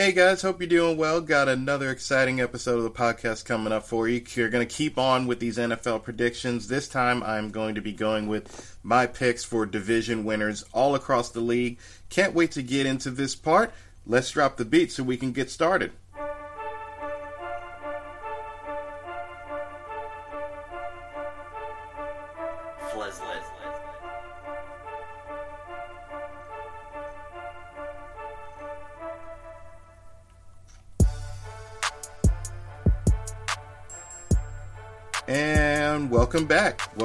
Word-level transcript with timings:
Hey 0.00 0.12
guys, 0.12 0.40
hope 0.40 0.62
you're 0.62 0.66
doing 0.66 0.96
well. 0.96 1.20
Got 1.20 1.50
another 1.50 1.90
exciting 1.90 2.40
episode 2.40 2.78
of 2.78 2.84
the 2.84 2.90
podcast 2.90 3.44
coming 3.44 3.70
up 3.70 3.84
for 3.84 4.08
you. 4.08 4.24
You're 4.34 4.48
going 4.48 4.66
to 4.66 4.74
keep 4.74 4.96
on 4.96 5.26
with 5.26 5.40
these 5.40 5.58
NFL 5.58 6.04
predictions. 6.04 6.68
This 6.68 6.88
time 6.88 7.22
I'm 7.22 7.50
going 7.50 7.74
to 7.74 7.82
be 7.82 7.92
going 7.92 8.26
with 8.26 8.78
my 8.82 9.06
picks 9.06 9.44
for 9.44 9.66
division 9.66 10.24
winners 10.24 10.64
all 10.72 10.94
across 10.94 11.28
the 11.28 11.42
league. 11.42 11.78
Can't 12.08 12.32
wait 12.32 12.52
to 12.52 12.62
get 12.62 12.86
into 12.86 13.10
this 13.10 13.36
part. 13.36 13.74
Let's 14.06 14.30
drop 14.30 14.56
the 14.56 14.64
beat 14.64 14.90
so 14.90 15.02
we 15.02 15.18
can 15.18 15.32
get 15.32 15.50
started. 15.50 15.92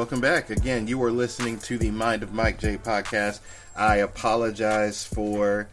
Welcome 0.06 0.22
back. 0.22 0.52
Again, 0.52 0.88
you 0.88 1.02
are 1.02 1.12
listening 1.12 1.58
to 1.62 1.80
the 1.80 1.90
Mind 1.90 2.22
of 2.22 2.32
Mike 2.32 2.60
J 2.60 2.78
podcast. 2.78 3.40
I 3.76 3.96
apologize 3.96 5.04
for 5.04 5.68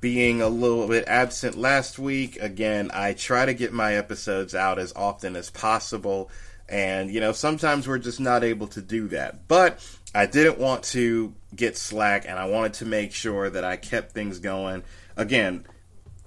being 0.00 0.42
a 0.42 0.48
little 0.48 0.88
bit 0.88 1.06
absent 1.06 1.56
last 1.56 1.96
week. 1.96 2.38
Again, 2.42 2.90
I 2.92 3.12
try 3.12 3.46
to 3.46 3.54
get 3.54 3.72
my 3.72 3.94
episodes 3.94 4.52
out 4.52 4.80
as 4.80 4.92
often 4.96 5.36
as 5.36 5.48
possible. 5.48 6.28
And, 6.68 7.08
you 7.08 7.20
know, 7.20 7.30
sometimes 7.30 7.86
we're 7.86 7.98
just 7.98 8.18
not 8.18 8.42
able 8.42 8.66
to 8.66 8.82
do 8.82 9.06
that. 9.10 9.46
But 9.46 9.78
I 10.12 10.26
didn't 10.26 10.58
want 10.58 10.82
to 10.86 11.32
get 11.54 11.78
slack 11.78 12.24
and 12.26 12.36
I 12.36 12.46
wanted 12.46 12.74
to 12.74 12.84
make 12.84 13.12
sure 13.12 13.48
that 13.48 13.62
I 13.62 13.76
kept 13.76 14.10
things 14.10 14.40
going. 14.40 14.82
Again, 15.16 15.66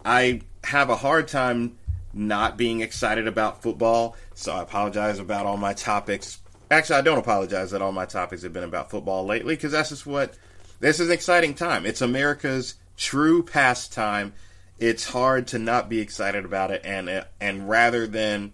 I 0.05 0.39
have 0.63 0.89
a 0.89 0.95
hard 0.95 1.27
time 1.27 1.77
not 2.13 2.55
being 2.55 2.79
excited 2.79 3.27
about 3.27 3.61
football. 3.61 4.15
So 4.35 4.53
I 4.53 4.61
apologize 4.61 5.19
about 5.19 5.45
all 5.45 5.57
my 5.57 5.73
topics. 5.73 6.39
Actually, 6.71 6.99
I 6.99 7.01
don't 7.01 7.19
apologize 7.19 7.71
that 7.71 7.81
all 7.81 7.91
my 7.91 8.05
topics 8.05 8.43
have 8.43 8.53
been 8.53 8.63
about 8.63 8.89
football 8.89 9.25
lately 9.25 9.55
because 9.55 9.71
that's 9.71 9.89
just 9.89 10.05
what 10.05 10.35
this 10.79 10.99
is 10.99 11.07
an 11.07 11.13
exciting 11.13 11.53
time. 11.53 11.85
It's 11.85 12.01
America's 12.01 12.75
true 12.97 13.43
pastime. 13.43 14.33
It's 14.79 15.07
hard 15.07 15.47
to 15.47 15.59
not 15.59 15.87
be 15.87 15.99
excited 15.99 16.45
about 16.45 16.71
it, 16.71 16.81
and 16.83 17.09
uh, 17.09 17.23
and 17.39 17.69
rather 17.69 18.07
than 18.07 18.53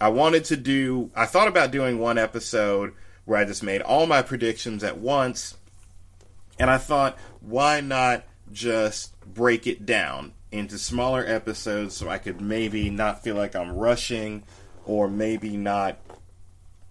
I 0.00 0.08
wanted 0.08 0.44
to 0.46 0.56
do, 0.56 1.10
I 1.14 1.26
thought 1.26 1.48
about 1.48 1.70
doing 1.70 1.98
one 1.98 2.18
episode 2.18 2.94
where 3.24 3.38
I 3.38 3.44
just 3.44 3.62
made 3.62 3.82
all 3.82 4.06
my 4.06 4.22
predictions 4.22 4.82
at 4.82 4.98
once, 4.98 5.56
and 6.58 6.70
I 6.70 6.78
thought, 6.78 7.18
why 7.40 7.80
not 7.80 8.24
just 8.52 9.18
break 9.22 9.66
it 9.66 9.84
down 9.84 10.32
into 10.50 10.78
smaller 10.78 11.24
episodes 11.26 11.96
so 11.96 12.08
I 12.08 12.18
could 12.18 12.40
maybe 12.40 12.90
not 12.90 13.22
feel 13.22 13.34
like 13.34 13.56
I'm 13.56 13.72
rushing 13.72 14.44
or 14.86 15.08
maybe 15.08 15.56
not 15.56 15.98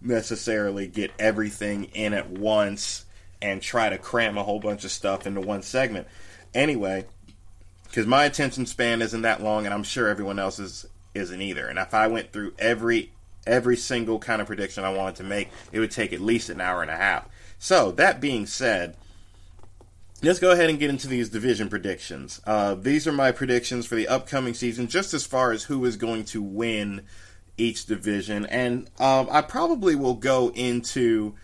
necessarily 0.03 0.87
get 0.87 1.11
everything 1.17 1.85
in 1.85 2.13
at 2.13 2.29
once 2.29 3.05
and 3.41 3.61
try 3.61 3.89
to 3.89 3.97
cram 3.97 4.37
a 4.37 4.43
whole 4.43 4.59
bunch 4.59 4.83
of 4.85 4.91
stuff 4.91 5.27
into 5.27 5.41
one 5.41 5.61
segment. 5.61 6.07
Anyway, 6.53 7.05
because 7.85 8.07
my 8.07 8.25
attention 8.25 8.65
span 8.65 9.01
isn't 9.01 9.21
that 9.21 9.41
long, 9.43 9.65
and 9.65 9.73
I'm 9.73 9.83
sure 9.83 10.07
everyone 10.07 10.39
else's 10.39 10.85
isn't 11.13 11.41
either. 11.41 11.67
And 11.67 11.77
if 11.77 11.93
I 11.93 12.07
went 12.07 12.31
through 12.31 12.53
every 12.57 13.11
every 13.45 13.75
single 13.75 14.19
kind 14.19 14.41
of 14.41 14.47
prediction 14.47 14.85
I 14.85 14.93
wanted 14.93 15.15
to 15.17 15.23
make, 15.23 15.49
it 15.71 15.79
would 15.79 15.91
take 15.91 16.13
at 16.13 16.21
least 16.21 16.49
an 16.49 16.61
hour 16.61 16.81
and 16.81 16.89
a 16.89 16.95
half. 16.95 17.27
So 17.59 17.91
that 17.91 18.21
being 18.21 18.45
said, 18.45 18.95
let's 20.21 20.39
go 20.39 20.51
ahead 20.51 20.69
and 20.69 20.79
get 20.79 20.89
into 20.89 21.07
these 21.07 21.29
division 21.29 21.69
predictions. 21.69 22.39
Uh, 22.45 22.75
these 22.75 23.05
are 23.05 23.11
my 23.11 23.31
predictions 23.31 23.85
for 23.85 23.95
the 23.95 24.07
upcoming 24.07 24.53
season, 24.53 24.87
just 24.87 25.13
as 25.13 25.25
far 25.25 25.51
as 25.51 25.63
who 25.63 25.83
is 25.85 25.97
going 25.97 26.23
to 26.25 26.41
win 26.41 27.01
each 27.57 27.85
division, 27.85 28.45
and 28.47 28.89
um, 28.99 29.27
I 29.31 29.41
probably 29.41 29.95
will 29.95 30.15
go 30.15 30.49
into 30.49 31.35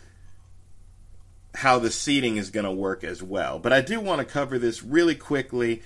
how 1.56 1.80
the 1.80 1.92
seeding 1.92 2.38
is 2.38 2.52
going 2.52 2.66
to 2.66 2.72
work 2.72 3.04
as 3.04 3.22
well. 3.22 3.60
But 3.60 3.74
I 3.74 3.82
do 3.82 4.00
want 4.00 4.20
to 4.20 4.26
cover 4.26 4.58
this 4.58 4.84
really 4.84 5.16
quickly. 5.16 5.82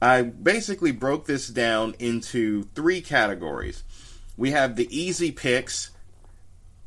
I 0.00 0.22
basically 0.22 0.92
broke 0.92 1.26
this 1.26 1.48
down 1.48 1.94
into 1.98 2.64
three 2.74 3.00
categories. 3.00 3.82
We 4.36 4.50
have 4.50 4.76
the 4.76 4.88
easy 4.96 5.32
picks. 5.32 5.90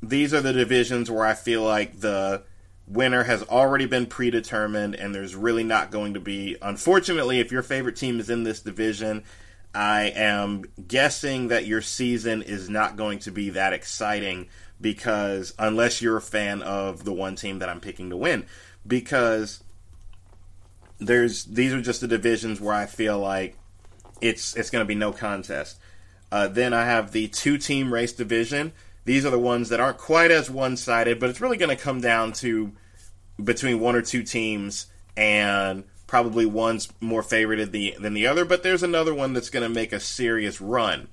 These 0.01 0.33
are 0.33 0.41
the 0.41 0.53
divisions 0.53 1.09
where 1.09 1.25
I 1.25 1.33
feel 1.33 1.63
like 1.63 1.99
the 1.99 2.43
winner 2.87 3.23
has 3.23 3.43
already 3.43 3.85
been 3.85 4.07
predetermined 4.07 4.95
and 4.95 5.13
there's 5.13 5.35
really 5.35 5.63
not 5.63 5.91
going 5.91 6.15
to 6.15 6.19
be 6.19 6.57
unfortunately 6.61 7.39
if 7.39 7.51
your 7.51 7.61
favorite 7.61 7.95
team 7.95 8.19
is 8.19 8.31
in 8.31 8.43
this 8.43 8.61
division 8.61 9.23
I 9.73 10.11
am 10.15 10.65
guessing 10.87 11.49
that 11.49 11.65
your 11.65 11.81
season 11.81 12.41
is 12.41 12.69
not 12.69 12.95
going 12.95 13.19
to 13.19 13.31
be 13.31 13.51
that 13.51 13.73
exciting 13.73 14.47
because 14.81 15.53
unless 15.59 16.01
you're 16.01 16.17
a 16.17 16.21
fan 16.21 16.61
of 16.61 17.03
the 17.03 17.13
one 17.13 17.35
team 17.35 17.59
that 17.59 17.69
I'm 17.69 17.79
picking 17.79 18.09
to 18.09 18.17
win, 18.17 18.45
because 18.87 19.63
there's 20.97 21.45
these 21.45 21.73
are 21.73 21.81
just 21.81 22.01
the 22.01 22.07
divisions 22.07 22.59
where 22.59 22.73
I 22.73 22.85
feel 22.85 23.19
like 23.19 23.57
it's 24.21 24.55
it's 24.55 24.69
going 24.69 24.83
to 24.83 24.87
be 24.87 24.95
no 24.95 25.11
contest. 25.11 25.79
Uh, 26.31 26.47
then 26.47 26.73
I 26.73 26.85
have 26.85 27.11
the 27.11 27.27
two 27.27 27.57
team 27.57 27.93
race 27.93 28.13
division. 28.13 28.73
These 29.05 29.25
are 29.25 29.31
the 29.31 29.39
ones 29.39 29.69
that 29.69 29.79
aren't 29.79 29.97
quite 29.97 30.31
as 30.31 30.49
one 30.49 30.77
sided, 30.77 31.19
but 31.19 31.29
it's 31.29 31.41
really 31.41 31.57
going 31.57 31.75
to 31.75 31.81
come 31.81 32.01
down 32.01 32.33
to 32.33 32.71
between 33.43 33.79
one 33.79 33.95
or 33.95 34.01
two 34.01 34.23
teams 34.23 34.87
and 35.15 35.83
Probably 36.09 36.47
one's 36.47 36.89
more 36.99 37.21
favored 37.21 37.71
the, 37.71 37.95
than 37.99 38.15
the 38.15 38.25
other, 38.25 38.43
but 38.43 38.63
there's 38.63 38.81
another 38.81 39.13
one 39.13 39.33
that's 39.33 39.51
going 39.51 39.61
to 39.61 39.69
make 39.69 39.93
a 39.93 39.99
serious 39.99 40.59
run, 40.59 41.07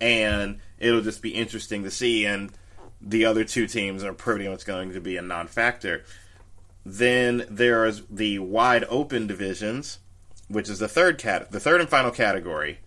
and 0.00 0.60
it'll 0.78 1.00
just 1.00 1.20
be 1.20 1.30
interesting 1.30 1.82
to 1.82 1.90
see. 1.90 2.24
And 2.24 2.52
the 3.00 3.24
other 3.24 3.42
two 3.42 3.66
teams 3.66 4.04
are 4.04 4.12
pretty 4.12 4.48
much 4.48 4.64
going 4.64 4.92
to 4.92 5.00
be 5.00 5.16
a 5.16 5.20
non-factor. 5.20 6.04
Then 6.84 7.44
there's 7.50 8.04
the 8.08 8.38
wide 8.38 8.84
open 8.88 9.26
divisions, 9.26 9.98
which 10.46 10.70
is 10.70 10.78
the 10.78 10.86
third 10.86 11.18
cat, 11.18 11.50
the 11.50 11.58
third 11.58 11.80
and 11.80 11.90
final 11.90 12.12
category. 12.12 12.78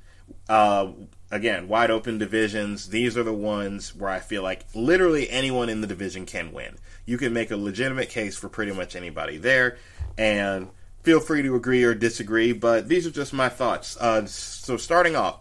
Uh, 0.47 0.93
again, 1.29 1.67
wide 1.67 1.91
open 1.91 2.19
divisions. 2.19 2.87
These 2.87 3.17
are 3.17 3.23
the 3.23 3.33
ones 3.33 3.93
where 3.93 4.09
I 4.09 4.19
feel 4.19 4.43
like 4.43 4.65
literally 4.73 5.29
anyone 5.29 5.67
in 5.67 5.81
the 5.81 5.87
division 5.87 6.25
can 6.25 6.53
win. 6.53 6.77
You 7.05 7.17
can 7.17 7.33
make 7.33 7.51
a 7.51 7.57
legitimate 7.57 8.09
case 8.09 8.37
for 8.37 8.47
pretty 8.47 8.71
much 8.71 8.95
anybody 8.95 9.35
there, 9.35 9.77
and 10.17 10.69
feel 11.09 11.19
free 11.19 11.41
to 11.41 11.55
agree 11.55 11.83
or 11.83 11.95
disagree, 11.95 12.53
but 12.53 12.87
these 12.87 13.07
are 13.07 13.09
just 13.09 13.33
my 13.33 13.49
thoughts. 13.49 13.97
Uh, 13.97 14.23
so, 14.27 14.77
starting 14.77 15.15
off, 15.15 15.39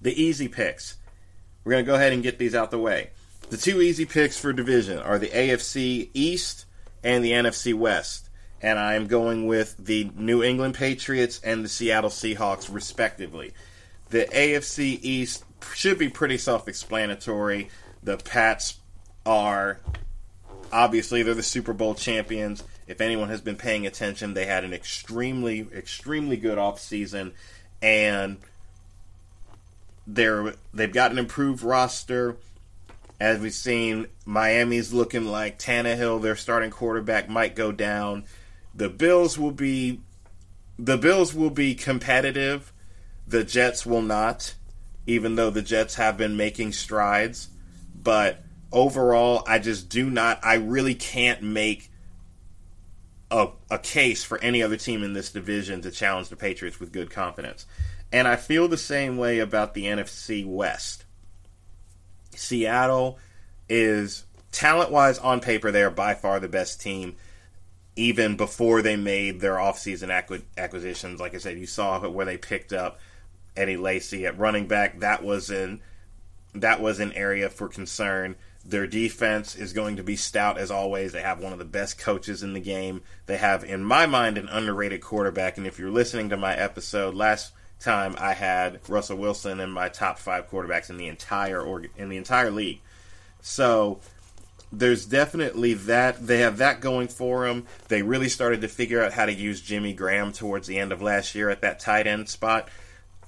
the 0.00 0.20
easy 0.20 0.48
picks. 0.48 0.96
We're 1.62 1.70
going 1.70 1.84
to 1.84 1.88
go 1.88 1.94
ahead 1.94 2.12
and 2.12 2.20
get 2.20 2.40
these 2.40 2.56
out 2.56 2.72
the 2.72 2.78
way. 2.78 3.10
The 3.50 3.56
two 3.56 3.80
easy 3.80 4.06
picks 4.06 4.36
for 4.36 4.52
division 4.52 4.98
are 4.98 5.20
the 5.20 5.28
AFC 5.28 6.10
East 6.14 6.64
and 7.04 7.24
the 7.24 7.30
NFC 7.30 7.72
West. 7.72 8.28
And 8.60 8.76
I 8.76 8.94
am 8.94 9.06
going 9.06 9.46
with 9.46 9.76
the 9.78 10.10
New 10.16 10.42
England 10.42 10.74
Patriots 10.74 11.40
and 11.44 11.64
the 11.64 11.68
Seattle 11.68 12.10
Seahawks, 12.10 12.74
respectively. 12.74 13.52
The 14.08 14.24
AFC 14.24 14.98
East 15.00 15.44
should 15.76 15.96
be 15.96 16.08
pretty 16.08 16.38
self 16.38 16.66
explanatory. 16.66 17.68
The 18.02 18.16
Pats 18.16 18.80
are 19.24 19.78
obviously 20.72 21.22
they're 21.22 21.34
the 21.34 21.44
Super 21.44 21.72
Bowl 21.72 21.94
champions. 21.94 22.64
If 22.90 23.00
anyone 23.00 23.28
has 23.28 23.40
been 23.40 23.54
paying 23.54 23.86
attention, 23.86 24.34
they 24.34 24.46
had 24.46 24.64
an 24.64 24.74
extremely, 24.74 25.60
extremely 25.72 26.36
good 26.36 26.58
offseason, 26.58 27.34
and 27.80 28.38
they're 30.08 30.54
they've 30.74 30.92
got 30.92 31.12
an 31.12 31.18
improved 31.18 31.62
roster. 31.62 32.36
As 33.20 33.38
we've 33.38 33.54
seen, 33.54 34.08
Miami's 34.24 34.92
looking 34.92 35.26
like 35.26 35.56
Tannehill, 35.56 36.20
their 36.20 36.34
starting 36.34 36.72
quarterback, 36.72 37.28
might 37.28 37.54
go 37.54 37.70
down. 37.70 38.24
The 38.74 38.88
Bills 38.88 39.38
will 39.38 39.52
be 39.52 40.00
the 40.76 40.98
Bills 40.98 41.32
will 41.32 41.50
be 41.50 41.76
competitive. 41.76 42.72
The 43.24 43.44
Jets 43.44 43.86
will 43.86 44.02
not, 44.02 44.56
even 45.06 45.36
though 45.36 45.50
the 45.50 45.62
Jets 45.62 45.94
have 45.94 46.16
been 46.16 46.36
making 46.36 46.72
strides. 46.72 47.50
But 48.02 48.42
overall, 48.72 49.44
I 49.46 49.60
just 49.60 49.88
do 49.88 50.10
not. 50.10 50.40
I 50.42 50.54
really 50.54 50.96
can't 50.96 51.40
make 51.40 51.86
a, 53.30 53.48
a 53.70 53.78
case 53.78 54.24
for 54.24 54.38
any 54.38 54.62
other 54.62 54.76
team 54.76 55.02
in 55.02 55.12
this 55.12 55.30
division 55.30 55.82
to 55.82 55.90
challenge 55.90 56.28
the 56.28 56.36
Patriots 56.36 56.80
with 56.80 56.92
good 56.92 57.10
confidence. 57.10 57.66
And 58.12 58.26
I 58.26 58.36
feel 58.36 58.66
the 58.66 58.76
same 58.76 59.16
way 59.16 59.38
about 59.38 59.74
the 59.74 59.84
NFC 59.84 60.44
West. 60.44 61.04
Seattle 62.34 63.18
is 63.68 64.24
talent 64.50 64.90
wise 64.90 65.18
on 65.18 65.40
paper, 65.40 65.70
they 65.70 65.82
are 65.82 65.90
by 65.90 66.14
far 66.14 66.40
the 66.40 66.48
best 66.48 66.80
team. 66.80 67.16
Even 67.96 68.36
before 68.36 68.82
they 68.82 68.96
made 68.96 69.40
their 69.40 69.56
offseason 69.56 70.10
acquisitions, 70.56 71.20
like 71.20 71.34
I 71.34 71.38
said, 71.38 71.58
you 71.58 71.66
saw 71.66 72.00
where 72.08 72.26
they 72.26 72.38
picked 72.38 72.72
up 72.72 72.98
Eddie 73.56 73.76
Lacy 73.76 74.26
at 74.26 74.38
running 74.38 74.66
back. 74.66 75.00
That 75.00 75.22
was 75.22 75.50
an 75.50 75.82
that 76.54 76.80
was 76.80 76.98
an 76.98 77.12
area 77.12 77.50
for 77.50 77.68
concern. 77.68 78.36
Their 78.64 78.86
defense 78.86 79.56
is 79.56 79.72
going 79.72 79.96
to 79.96 80.02
be 80.02 80.16
stout 80.16 80.58
as 80.58 80.70
always. 80.70 81.12
They 81.12 81.22
have 81.22 81.40
one 81.40 81.52
of 81.52 81.58
the 81.58 81.64
best 81.64 81.98
coaches 81.98 82.42
in 82.42 82.52
the 82.52 82.60
game. 82.60 83.02
They 83.26 83.38
have, 83.38 83.64
in 83.64 83.82
my 83.82 84.06
mind, 84.06 84.36
an 84.36 84.48
underrated 84.48 85.00
quarterback. 85.00 85.56
And 85.56 85.66
if 85.66 85.78
you're 85.78 85.90
listening 85.90 86.28
to 86.28 86.36
my 86.36 86.54
episode 86.54 87.14
last 87.14 87.52
time 87.80 88.14
I 88.18 88.34
had 88.34 88.80
Russell 88.88 89.16
Wilson 89.16 89.58
in 89.58 89.70
my 89.70 89.88
top 89.88 90.18
five 90.18 90.50
quarterbacks 90.50 90.90
in 90.90 90.98
the 90.98 91.08
entire 91.08 91.60
org- 91.60 91.90
in 91.96 92.08
the 92.08 92.18
entire 92.18 92.50
league. 92.50 92.80
So 93.40 94.00
there's 94.70 95.06
definitely 95.06 95.74
that. 95.74 96.26
They 96.26 96.38
have 96.40 96.58
that 96.58 96.80
going 96.80 97.08
for 97.08 97.46
them. 97.46 97.66
They 97.88 98.02
really 98.02 98.28
started 98.28 98.60
to 98.60 98.68
figure 98.68 99.02
out 99.02 99.14
how 99.14 99.26
to 99.26 99.32
use 99.32 99.60
Jimmy 99.60 99.94
Graham 99.94 100.32
towards 100.32 100.66
the 100.66 100.78
end 100.78 100.92
of 100.92 101.02
last 101.02 101.34
year 101.34 101.50
at 101.50 101.62
that 101.62 101.80
tight 101.80 102.06
end 102.06 102.28
spot. 102.28 102.68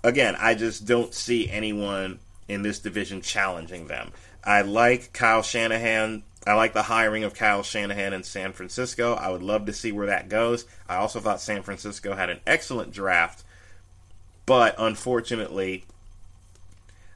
Again, 0.04 0.36
I 0.38 0.54
just 0.54 0.84
don't 0.84 1.14
see 1.14 1.48
anyone 1.48 2.20
in 2.48 2.62
this 2.62 2.78
division 2.78 3.22
challenging 3.22 3.86
them. 3.86 4.12
I 4.44 4.62
like 4.62 5.12
Kyle 5.12 5.42
Shanahan. 5.42 6.24
I 6.46 6.54
like 6.54 6.72
the 6.72 6.82
hiring 6.82 7.22
of 7.24 7.34
Kyle 7.34 7.62
Shanahan 7.62 8.12
in 8.12 8.24
San 8.24 8.52
Francisco. 8.52 9.14
I 9.14 9.30
would 9.30 9.42
love 9.42 9.66
to 9.66 9.72
see 9.72 9.92
where 9.92 10.08
that 10.08 10.28
goes. 10.28 10.66
I 10.88 10.96
also 10.96 11.20
thought 11.20 11.40
San 11.40 11.62
Francisco 11.62 12.14
had 12.14 12.30
an 12.30 12.40
excellent 12.46 12.92
draft, 12.92 13.44
but 14.44 14.74
unfortunately, 14.78 15.84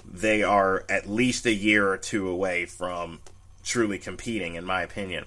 they 0.09 0.43
are 0.43 0.85
at 0.89 1.09
least 1.09 1.47
a 1.47 1.53
year 1.53 1.91
or 1.91 1.99
two 1.99 2.29
away 2.29 2.67
from 2.67 3.21
truly 3.65 3.99
competing, 3.99 4.55
in 4.55 4.65
my 4.65 4.83
opinion. 4.83 5.25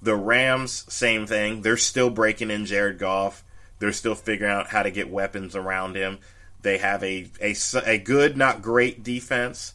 The 0.00 0.16
Rams, 0.16 0.84
same 0.88 1.26
thing. 1.26 1.62
They're 1.62 1.76
still 1.76 2.08
breaking 2.08 2.50
in 2.50 2.64
Jared 2.64 2.98
Goff. 2.98 3.44
They're 3.78 3.92
still 3.92 4.14
figuring 4.14 4.52
out 4.52 4.68
how 4.68 4.82
to 4.82 4.90
get 4.90 5.10
weapons 5.10 5.54
around 5.54 5.96
him. 5.96 6.18
They 6.62 6.78
have 6.78 7.02
a, 7.02 7.30
a, 7.40 7.54
a 7.84 7.98
good, 7.98 8.36
not 8.36 8.62
great 8.62 9.02
defense. 9.02 9.74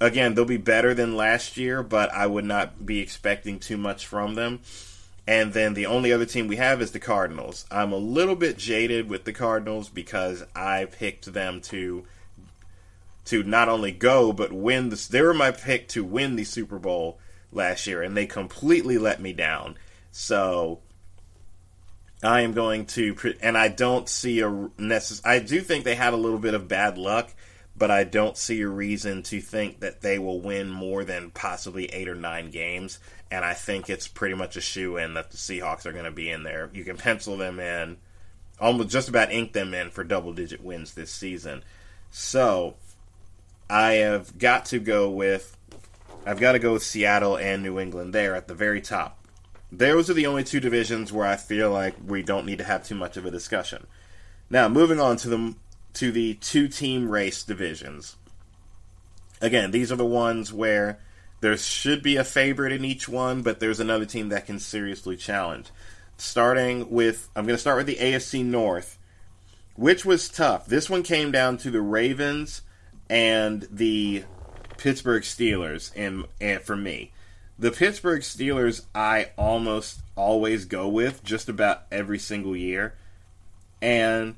Again, 0.00 0.34
they'll 0.34 0.44
be 0.46 0.56
better 0.56 0.94
than 0.94 1.16
last 1.16 1.56
year, 1.56 1.82
but 1.82 2.10
I 2.12 2.26
would 2.26 2.44
not 2.44 2.86
be 2.86 3.00
expecting 3.00 3.58
too 3.58 3.76
much 3.76 4.06
from 4.06 4.34
them. 4.34 4.60
And 5.26 5.52
then 5.52 5.74
the 5.74 5.86
only 5.86 6.12
other 6.12 6.24
team 6.24 6.48
we 6.48 6.56
have 6.56 6.80
is 6.80 6.92
the 6.92 6.98
Cardinals. 6.98 7.66
I'm 7.70 7.92
a 7.92 7.96
little 7.96 8.34
bit 8.34 8.56
jaded 8.56 9.08
with 9.08 9.24
the 9.24 9.32
Cardinals 9.32 9.88
because 9.88 10.42
I 10.56 10.86
picked 10.86 11.32
them 11.32 11.60
to 11.62 12.04
to 13.26 13.42
not 13.42 13.68
only 13.68 13.92
go 13.92 14.32
but 14.32 14.52
win 14.52 14.88
this. 14.88 15.06
They 15.06 15.22
were 15.22 15.34
my 15.34 15.50
pick 15.50 15.86
to 15.88 16.02
win 16.02 16.36
the 16.36 16.44
Super 16.44 16.78
Bowl 16.78 17.20
last 17.52 17.86
year, 17.86 18.02
and 18.02 18.16
they 18.16 18.26
completely 18.26 18.98
let 18.98 19.20
me 19.20 19.32
down. 19.32 19.76
So 20.10 20.80
I 22.22 22.40
am 22.40 22.52
going 22.52 22.86
to, 22.86 23.16
and 23.40 23.56
I 23.56 23.68
don't 23.68 24.08
see 24.08 24.40
a 24.40 24.48
necess- 24.48 25.24
I 25.24 25.38
do 25.38 25.60
think 25.60 25.84
they 25.84 25.94
had 25.94 26.12
a 26.12 26.18
little 26.18 26.38
bit 26.38 26.54
of 26.54 26.68
bad 26.68 26.98
luck, 26.98 27.32
but 27.80 27.90
I 27.90 28.04
don't 28.04 28.36
see 28.36 28.60
a 28.60 28.68
reason 28.68 29.22
to 29.22 29.40
think 29.40 29.80
that 29.80 30.02
they 30.02 30.18
will 30.18 30.38
win 30.38 30.68
more 30.68 31.02
than 31.02 31.30
possibly 31.30 31.86
eight 31.86 32.10
or 32.10 32.14
nine 32.14 32.50
games. 32.50 33.00
And 33.30 33.42
I 33.42 33.54
think 33.54 33.88
it's 33.88 34.06
pretty 34.06 34.34
much 34.34 34.54
a 34.54 34.60
shoe 34.60 34.98
in 34.98 35.14
that 35.14 35.30
the 35.30 35.38
Seahawks 35.38 35.86
are 35.86 35.92
going 35.92 36.04
to 36.04 36.10
be 36.10 36.30
in 36.30 36.42
there. 36.42 36.68
You 36.74 36.84
can 36.84 36.98
pencil 36.98 37.38
them 37.38 37.58
in, 37.58 37.96
almost 38.60 38.90
just 38.90 39.08
about 39.08 39.32
ink 39.32 39.54
them 39.54 39.72
in 39.72 39.88
for 39.88 40.04
double 40.04 40.34
digit 40.34 40.62
wins 40.62 40.92
this 40.92 41.10
season. 41.10 41.64
So 42.10 42.74
I 43.70 43.92
have 43.92 44.36
got 44.36 44.66
to 44.66 44.78
go 44.78 45.08
with 45.08 45.56
I've 46.26 46.38
got 46.38 46.52
to 46.52 46.58
go 46.58 46.74
with 46.74 46.82
Seattle 46.82 47.38
and 47.38 47.62
New 47.62 47.80
England 47.80 48.12
there 48.12 48.36
at 48.36 48.46
the 48.46 48.54
very 48.54 48.82
top. 48.82 49.26
Those 49.72 50.10
are 50.10 50.14
the 50.14 50.26
only 50.26 50.44
two 50.44 50.60
divisions 50.60 51.14
where 51.14 51.26
I 51.26 51.36
feel 51.36 51.70
like 51.70 51.94
we 52.06 52.22
don't 52.22 52.44
need 52.44 52.58
to 52.58 52.64
have 52.64 52.84
too 52.84 52.94
much 52.94 53.16
of 53.16 53.24
a 53.24 53.30
discussion. 53.30 53.86
Now, 54.50 54.68
moving 54.68 55.00
on 55.00 55.16
to 55.18 55.30
the 55.30 55.54
to 55.94 56.12
the 56.12 56.34
two 56.34 56.68
team 56.68 57.08
race 57.08 57.42
divisions. 57.42 58.16
Again, 59.40 59.70
these 59.70 59.90
are 59.90 59.96
the 59.96 60.04
ones 60.04 60.52
where 60.52 60.98
there 61.40 61.56
should 61.56 62.02
be 62.02 62.16
a 62.16 62.24
favorite 62.24 62.72
in 62.72 62.84
each 62.84 63.08
one, 63.08 63.42
but 63.42 63.60
there's 63.60 63.80
another 63.80 64.04
team 64.04 64.28
that 64.28 64.46
can 64.46 64.58
seriously 64.58 65.16
challenge. 65.16 65.70
Starting 66.18 66.90
with 66.90 67.28
I'm 67.34 67.46
going 67.46 67.56
to 67.56 67.60
start 67.60 67.78
with 67.78 67.86
the 67.86 67.96
AFC 67.96 68.44
North, 68.44 68.98
which 69.74 70.04
was 70.04 70.28
tough. 70.28 70.66
This 70.66 70.90
one 70.90 71.02
came 71.02 71.32
down 71.32 71.56
to 71.58 71.70
the 71.70 71.80
Ravens 71.80 72.62
and 73.08 73.66
the 73.70 74.24
Pittsburgh 74.76 75.22
Steelers 75.22 75.92
and, 75.96 76.26
and 76.40 76.60
for 76.60 76.76
me. 76.76 77.12
The 77.58 77.70
Pittsburgh 77.70 78.22
Steelers 78.22 78.84
I 78.94 79.30
almost 79.36 80.00
always 80.16 80.66
go 80.66 80.88
with 80.88 81.24
just 81.24 81.48
about 81.48 81.82
every 81.90 82.18
single 82.18 82.56
year. 82.56 82.94
And 83.82 84.36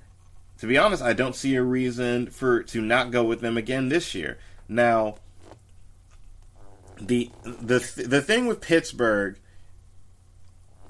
to 0.63 0.69
be 0.69 0.79
honest, 0.79 1.03
I 1.03 1.13
don't 1.13 1.35
see 1.35 1.57
a 1.57 1.63
reason 1.65 2.29
for 2.29 2.63
to 2.63 2.81
not 2.81 3.11
go 3.11 3.25
with 3.25 3.41
them 3.41 3.57
again 3.57 3.89
this 3.89 4.15
year. 4.15 4.39
Now, 4.69 5.17
the 7.01 7.33
the 7.43 7.81
the 8.07 8.23
thing 8.23 8.47
with 8.47 8.61
Pittsburgh 8.61 9.41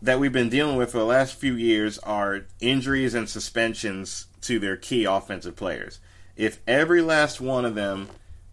that 0.02 0.20
we've 0.20 0.30
been 0.30 0.50
dealing 0.50 0.76
with 0.76 0.92
for 0.92 0.98
the 0.98 1.06
last 1.06 1.36
few 1.36 1.54
years 1.54 1.98
are 2.00 2.42
injuries 2.60 3.14
and 3.14 3.26
suspensions 3.26 4.26
to 4.42 4.58
their 4.58 4.76
key 4.76 5.06
offensive 5.06 5.56
players 5.56 6.00
if 6.36 6.60
every 6.66 7.00
last 7.00 7.40
one 7.40 7.64
of 7.64 7.74
them 7.74 8.10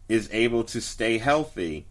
is 0.07 0.29
able 0.31 0.63
to 0.63 0.79
stay 0.79 1.17
healthy 1.17 1.85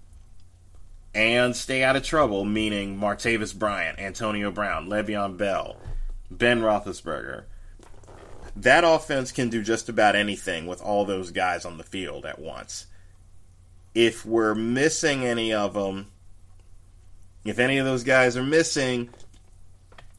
and 1.15 1.55
stay 1.55 1.85
out 1.85 1.97
of 1.97 2.03
trouble, 2.03 2.47
meaning 2.47 2.99
Martavis 2.99 3.55
Bryant, 3.55 3.99
Antonio 3.99 4.51
Brown, 4.51 4.89
Le'Veon 4.89 5.37
Bell, 5.37 5.77
Ben 6.31 6.63
Roethlisberger, 6.63 7.45
that 8.63 8.85
offense 8.85 9.33
can 9.33 9.49
do 9.49 9.63
just 9.63 9.89
about 9.89 10.17
anything 10.17 10.67
with 10.67 10.83
all 10.83 11.05
those 11.05 11.31
guys 11.31 11.65
on 11.65 11.79
the 11.79 11.85
field 11.85 12.27
at 12.27 12.39
once. 12.39 12.87
If 13.95 14.25
we're 14.25 14.55
missing 14.55 15.25
any 15.25 15.53
of 15.53 15.75
them, 15.75 16.09
if 17.45 17.59
any 17.59 17.79
of 17.79 17.87
those 17.87 18.05
guys 18.05 18.37
are 18.37 18.43
missing, 18.43 19.11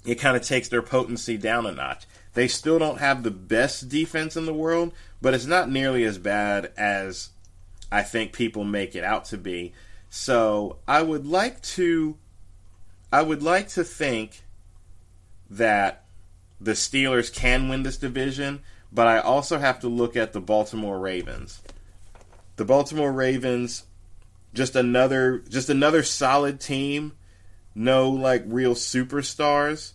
it 0.06 0.16
kind 0.16 0.38
of 0.38 0.44
takes 0.44 0.70
their 0.70 0.82
potency 0.82 1.38
down 1.38 1.66
a 1.66 1.72
notch. 1.72 2.06
They 2.34 2.48
still 2.48 2.80
don't 2.80 3.00
have 3.00 3.24
the 3.24 3.32
best 3.32 3.90
defense 3.90 4.38
in 4.38 4.46
the 4.46 4.54
world, 4.54 4.94
but 5.22 5.34
it's 5.34 5.46
not 5.46 5.70
nearly 5.70 6.04
as 6.04 6.18
bad 6.18 6.72
as 6.78 7.30
I 7.92 8.04
think 8.04 8.34
people 8.34 8.64
make 8.64 8.96
it 8.96 9.04
out 9.04 9.26
to 9.26 9.38
be. 9.38 9.74
So 10.10 10.78
I 10.88 11.02
would 11.02 11.26
like 11.26 11.62
to 11.62 12.18
I 13.12 13.22
would 13.22 13.42
like 13.42 13.70
to 13.70 13.84
think 13.84 14.44
that 15.50 16.06
the 16.60 16.72
Steelers 16.72 17.34
can 17.34 17.70
win 17.70 17.84
this 17.84 17.98
division, 17.98 18.62
but 18.92 19.08
I 19.08 19.20
also 19.20 19.58
have 19.58 19.80
to 19.82 19.88
look 19.88 20.16
at 20.16 20.34
the 20.34 20.42
Baltimore 20.42 21.00
Ravens. 21.00 21.62
The 22.56 22.66
Baltimore 22.66 23.12
Ravens 23.12 23.84
just 24.54 24.76
another 24.76 25.40
just 25.50 25.70
another 25.70 26.04
solid 26.04 26.60
team, 26.60 27.14
no 27.76 28.10
like 28.10 28.44
real 28.48 28.74
superstars 28.74 29.94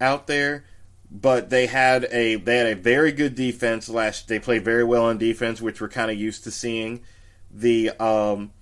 out 0.00 0.26
there 0.26 0.64
but 1.10 1.50
they 1.50 1.66
had 1.66 2.06
a 2.10 2.36
they 2.36 2.58
had 2.58 2.66
a 2.66 2.74
very 2.74 3.12
good 3.12 3.34
defense 3.34 3.88
last. 3.88 4.28
They 4.28 4.38
played 4.38 4.64
very 4.64 4.84
well 4.84 5.04
on 5.04 5.18
defense, 5.18 5.60
which 5.60 5.80
we're 5.80 5.88
kind 5.88 6.10
of 6.10 6.18
used 6.18 6.44
to 6.44 6.50
seeing. 6.50 7.02
The 7.50 7.90
um 8.02 8.52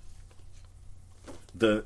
the 1.53 1.85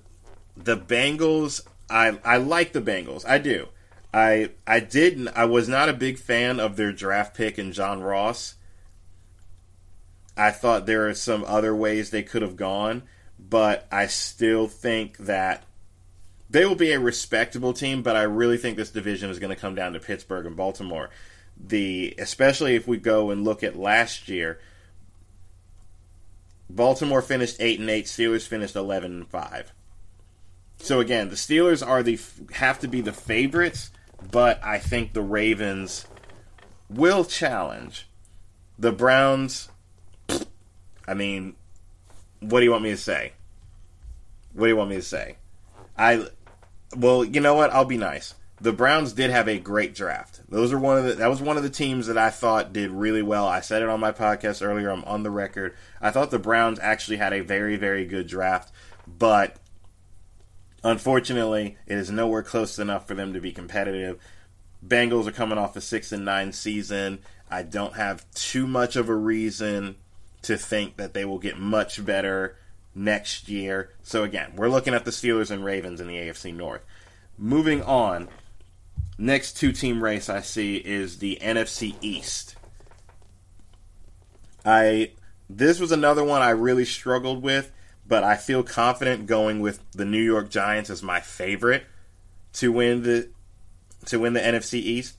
the 0.57 0.77
Bengals. 0.77 1.61
I 1.89 2.19
I 2.23 2.38
like 2.38 2.73
the 2.73 2.81
Bengals. 2.81 3.25
I 3.27 3.38
do. 3.38 3.69
I 4.13 4.51
I 4.65 4.79
didn't. 4.79 5.29
I 5.29 5.45
was 5.45 5.67
not 5.67 5.89
a 5.89 5.93
big 5.93 6.17
fan 6.17 6.59
of 6.59 6.75
their 6.75 6.91
draft 6.91 7.35
pick 7.35 7.59
in 7.59 7.71
John 7.71 8.01
Ross. 8.01 8.55
I 10.35 10.51
thought 10.51 10.85
there 10.85 11.07
are 11.07 11.13
some 11.13 11.43
other 11.45 11.75
ways 11.75 12.09
they 12.09 12.23
could 12.23 12.41
have 12.41 12.55
gone, 12.55 13.03
but 13.37 13.87
I 13.91 14.07
still 14.07 14.67
think 14.67 15.17
that 15.17 15.65
they 16.49 16.65
will 16.65 16.75
be 16.75 16.91
a 16.91 16.99
respectable 16.99 17.73
team, 17.73 18.01
but 18.01 18.15
I 18.15 18.23
really 18.23 18.57
think 18.57 18.77
this 18.77 18.89
division 18.89 19.29
is 19.29 19.37
going 19.37 19.53
to 19.53 19.59
come 19.59 19.75
down 19.75 19.93
to 19.93 19.99
Pittsburgh 19.99 20.45
and 20.45 20.55
Baltimore. 20.55 21.09
The 21.61 22.15
especially 22.17 22.75
if 22.75 22.87
we 22.87 22.97
go 22.97 23.29
and 23.31 23.43
look 23.43 23.63
at 23.63 23.75
last 23.77 24.29
year, 24.29 24.59
Baltimore 26.69 27.21
finished 27.21 27.57
eight 27.59 27.79
and 27.79 27.89
eight. 27.89 28.05
Steelers 28.05 28.47
finished 28.47 28.75
eleven 28.75 29.11
and 29.11 29.27
five. 29.27 29.73
So 30.77 31.01
again, 31.01 31.29
the 31.29 31.35
Steelers 31.35 31.85
are 31.85 32.01
the 32.01 32.17
have 32.53 32.79
to 32.79 32.87
be 32.87 33.01
the 33.01 33.11
favorites, 33.11 33.91
but 34.31 34.59
I 34.63 34.79
think 34.79 35.13
the 35.13 35.21
Ravens 35.21 36.05
will 36.89 37.25
challenge 37.25 38.07
the 38.77 38.91
Browns. 38.91 39.69
I 41.07 41.13
mean, 41.13 41.55
what 42.39 42.59
do 42.59 42.65
you 42.65 42.71
want 42.71 42.83
me 42.83 42.91
to 42.91 42.97
say? 42.97 43.33
What 44.53 44.65
do 44.65 44.69
you 44.69 44.77
want 44.77 44.89
me 44.89 44.95
to 44.97 45.01
say? 45.01 45.38
I 45.97 46.25
well, 46.95 47.23
you 47.23 47.39
know 47.39 47.53
what? 47.53 47.71
I'll 47.71 47.85
be 47.85 47.97
nice. 47.97 48.33
The 48.61 48.73
Browns 48.73 49.13
did 49.13 49.29
have 49.29 49.47
a 49.47 49.57
great 49.59 49.95
draft. 49.95 50.41
Those 50.49 50.73
are 50.73 50.79
one 50.79 50.97
of 50.97 51.05
the 51.05 51.13
that 51.13 51.29
was 51.29 51.41
one 51.41 51.57
of 51.57 51.63
the 51.63 51.69
teams 51.69 52.07
that 52.07 52.17
I 52.17 52.29
thought 52.29 52.73
did 52.73 52.91
really 52.91 53.21
well. 53.21 53.47
I 53.47 53.61
said 53.61 53.81
it 53.81 53.89
on 53.89 53.99
my 53.99 54.11
podcast 54.11 54.65
earlier. 54.65 54.89
I'm 54.89 55.03
on 55.05 55.23
the 55.23 55.31
record. 55.31 55.75
I 56.01 56.11
thought 56.11 56.31
the 56.31 56.39
Browns 56.39 56.79
actually 56.79 57.17
had 57.17 57.33
a 57.33 57.41
very 57.41 57.77
very 57.77 58.05
good 58.05 58.27
draft, 58.27 58.71
but 59.07 59.57
unfortunately, 60.83 61.77
it 61.86 61.98
is 61.98 62.09
nowhere 62.09 62.43
close 62.43 62.79
enough 62.79 63.07
for 63.07 63.13
them 63.13 63.33
to 63.33 63.41
be 63.41 63.51
competitive. 63.51 64.19
Bengals 64.86 65.27
are 65.27 65.31
coming 65.31 65.57
off 65.57 65.75
a 65.75 65.81
6 65.81 66.12
and 66.12 66.25
9 66.25 66.53
season. 66.53 67.19
I 67.50 67.63
don't 67.63 67.95
have 67.95 68.29
too 68.31 68.67
much 68.67 68.95
of 68.95 69.09
a 69.09 69.15
reason 69.15 69.95
to 70.43 70.57
think 70.57 70.98
that 70.98 71.13
they 71.13 71.25
will 71.25 71.39
get 71.39 71.57
much 71.57 72.03
better 72.05 72.55
next 72.95 73.50
year. 73.50 73.91
So 74.03 74.24
again, 74.24 74.53
we're 74.55 74.69
looking 74.69 74.93
at 74.93 75.05
the 75.05 75.12
Steelers 75.12 75.51
and 75.51 75.63
Ravens 75.63 76.00
in 76.00 76.07
the 76.07 76.15
AFC 76.15 76.53
North. 76.53 76.83
Moving 77.38 77.81
on, 77.83 78.29
next 79.17 79.53
two 79.53 79.71
team 79.71 80.03
race 80.03 80.29
I 80.29 80.41
see 80.41 80.77
is 80.77 81.19
the 81.19 81.39
NFC 81.41 81.95
East. 82.01 82.55
I 84.65 85.12
this 85.50 85.79
was 85.79 85.91
another 85.91 86.24
one 86.24 86.41
I 86.41 86.51
really 86.51 86.86
struggled 86.86 87.41
with, 87.41 87.71
but 88.09 88.23
I 88.23 88.35
feel 88.35 88.63
confident 88.63 89.27
going 89.27 89.59
with 89.59 89.79
the 89.91 90.03
New 90.03 90.21
York 90.21 90.49
Giants 90.49 90.89
as 90.89 91.03
my 91.03 91.21
favorite 91.21 91.85
to 92.53 92.71
win 92.71 93.03
the 93.03 93.29
to 94.07 94.19
win 94.19 94.33
the 94.33 94.39
NFC 94.39 94.73
East. 94.73 95.15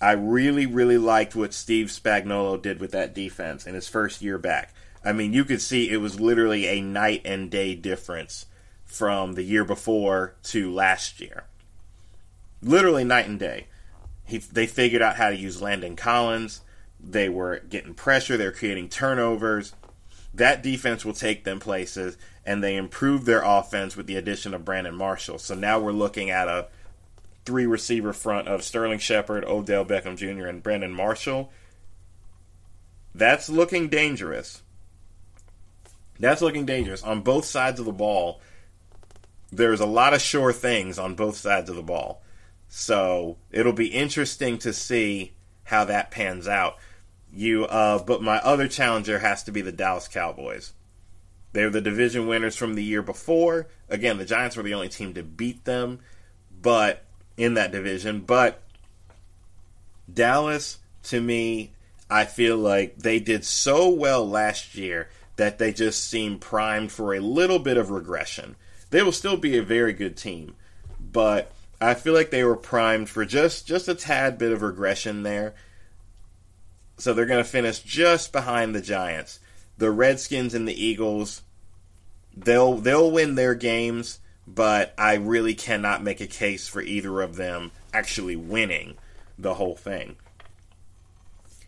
I 0.00 0.12
really, 0.12 0.64
really 0.64 0.96
liked 0.96 1.36
what 1.36 1.52
Steve 1.52 1.88
Spagnuolo 1.88 2.60
did 2.60 2.80
with 2.80 2.92
that 2.92 3.14
defense 3.14 3.66
in 3.66 3.74
his 3.74 3.86
first 3.86 4.22
year 4.22 4.38
back. 4.38 4.72
I 5.04 5.12
mean, 5.12 5.34
you 5.34 5.44
could 5.44 5.60
see 5.60 5.90
it 5.90 5.98
was 5.98 6.18
literally 6.18 6.66
a 6.66 6.80
night 6.80 7.20
and 7.26 7.50
day 7.50 7.74
difference 7.74 8.46
from 8.86 9.34
the 9.34 9.42
year 9.42 9.64
before 9.64 10.36
to 10.44 10.72
last 10.72 11.20
year. 11.20 11.44
Literally 12.62 13.04
night 13.04 13.28
and 13.28 13.38
day. 13.38 13.66
He, 14.24 14.38
they 14.38 14.66
figured 14.66 15.02
out 15.02 15.16
how 15.16 15.28
to 15.28 15.36
use 15.36 15.60
Landon 15.60 15.96
Collins. 15.96 16.62
They 16.98 17.28
were 17.28 17.60
getting 17.68 17.92
pressure. 17.92 18.38
They're 18.38 18.52
creating 18.52 18.88
turnovers. 18.88 19.74
That 20.32 20.62
defense 20.62 21.04
will 21.04 21.12
take 21.12 21.44
them 21.44 21.60
places, 21.60 22.16
and 22.46 22.62
they 22.62 22.76
improved 22.76 23.26
their 23.26 23.42
offense 23.42 23.96
with 23.96 24.06
the 24.06 24.16
addition 24.16 24.54
of 24.54 24.64
Brandon 24.64 24.94
Marshall. 24.94 25.38
So 25.38 25.54
now 25.54 25.80
we're 25.80 25.92
looking 25.92 26.30
at 26.30 26.48
a 26.48 26.68
three 27.44 27.66
receiver 27.66 28.12
front 28.12 28.48
of 28.48 28.62
Sterling 28.62 28.98
Shepard, 29.00 29.44
Odell 29.44 29.84
Beckham 29.84 30.16
Jr., 30.16 30.46
and 30.46 30.62
Brandon 30.62 30.92
Marshall. 30.92 31.52
That's 33.14 33.48
looking 33.48 33.88
dangerous. 33.88 34.62
That's 36.20 36.42
looking 36.42 36.66
dangerous. 36.66 37.02
On 37.02 37.22
both 37.22 37.44
sides 37.44 37.80
of 37.80 37.86
the 37.86 37.92
ball, 37.92 38.40
there's 39.50 39.80
a 39.80 39.86
lot 39.86 40.14
of 40.14 40.20
sure 40.20 40.52
things 40.52 40.98
on 40.98 41.14
both 41.14 41.36
sides 41.36 41.68
of 41.68 41.76
the 41.76 41.82
ball. 41.82 42.22
So 42.68 43.36
it'll 43.50 43.72
be 43.72 43.88
interesting 43.88 44.58
to 44.58 44.72
see 44.72 45.32
how 45.64 45.84
that 45.86 46.10
pans 46.10 46.46
out. 46.46 46.76
You, 47.32 47.64
uh, 47.66 48.02
but 48.02 48.22
my 48.22 48.38
other 48.38 48.66
challenger 48.68 49.20
has 49.20 49.44
to 49.44 49.52
be 49.52 49.60
the 49.60 49.72
Dallas 49.72 50.08
Cowboys. 50.08 50.72
They're 51.52 51.70
the 51.70 51.80
division 51.80 52.26
winners 52.26 52.56
from 52.56 52.74
the 52.74 52.84
year 52.84 53.02
before. 53.02 53.68
Again, 53.88 54.18
the 54.18 54.24
Giants 54.24 54.56
were 54.56 54.62
the 54.62 54.74
only 54.74 54.88
team 54.88 55.14
to 55.14 55.22
beat 55.22 55.64
them, 55.64 56.00
but 56.60 57.04
in 57.36 57.54
that 57.54 57.72
division. 57.72 58.20
But 58.20 58.62
Dallas, 60.12 60.78
to 61.04 61.20
me, 61.20 61.72
I 62.08 62.24
feel 62.24 62.56
like 62.56 62.98
they 62.98 63.20
did 63.20 63.44
so 63.44 63.88
well 63.88 64.28
last 64.28 64.74
year 64.74 65.08
that 65.36 65.58
they 65.58 65.72
just 65.72 66.04
seem 66.04 66.38
primed 66.38 66.92
for 66.92 67.14
a 67.14 67.20
little 67.20 67.58
bit 67.58 67.76
of 67.76 67.90
regression. 67.90 68.56
They 68.90 69.02
will 69.02 69.12
still 69.12 69.36
be 69.36 69.56
a 69.56 69.62
very 69.62 69.92
good 69.92 70.16
team, 70.16 70.56
but 71.00 71.52
I 71.80 71.94
feel 71.94 72.12
like 72.12 72.30
they 72.30 72.44
were 72.44 72.56
primed 72.56 73.08
for 73.08 73.24
just 73.24 73.66
just 73.66 73.88
a 73.88 73.94
tad 73.94 74.36
bit 74.36 74.52
of 74.52 74.62
regression 74.62 75.22
there. 75.22 75.54
So 77.00 77.14
they're 77.14 77.24
going 77.26 77.42
to 77.42 77.48
finish 77.48 77.78
just 77.78 78.30
behind 78.30 78.74
the 78.74 78.82
Giants. 78.82 79.40
The 79.78 79.90
Redskins 79.90 80.52
and 80.52 80.68
the 80.68 80.84
Eagles, 80.84 81.42
they'll 82.36 82.74
they'll 82.76 83.10
win 83.10 83.34
their 83.34 83.54
games, 83.54 84.20
but 84.46 84.92
I 84.98 85.14
really 85.14 85.54
cannot 85.54 86.02
make 86.02 86.20
a 86.20 86.26
case 86.26 86.68
for 86.68 86.82
either 86.82 87.22
of 87.22 87.36
them 87.36 87.70
actually 87.94 88.36
winning 88.36 88.98
the 89.38 89.54
whole 89.54 89.76
thing. 89.76 90.16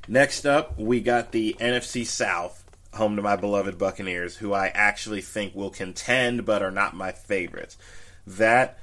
Next 0.06 0.44
up, 0.44 0.78
we 0.78 1.00
got 1.00 1.32
the 1.32 1.56
NFC 1.58 2.04
South, 2.04 2.62
home 2.92 3.16
to 3.16 3.22
my 3.22 3.36
beloved 3.36 3.78
Buccaneers, 3.78 4.36
who 4.36 4.52
I 4.52 4.66
actually 4.68 5.22
think 5.22 5.54
will 5.54 5.70
contend 5.70 6.44
but 6.44 6.62
are 6.62 6.70
not 6.70 6.94
my 6.94 7.12
favorites. 7.12 7.78
That 8.26 8.78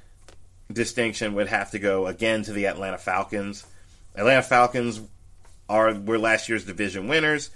distinction 0.73 1.35
would 1.35 1.49
have 1.49 1.69
to 1.71 1.79
go 1.79 2.07
again 2.07 2.41
to 2.43 2.53
the 2.53 2.65
Atlanta 2.65 2.97
Falcons. 2.97 3.67
Atlanta 4.15 4.41
Falcons 4.41 5.01
are 5.69 5.93
were 5.93 6.19
last 6.19 6.49
year's 6.49 6.65
division 6.65 7.07
winners. 7.07 7.51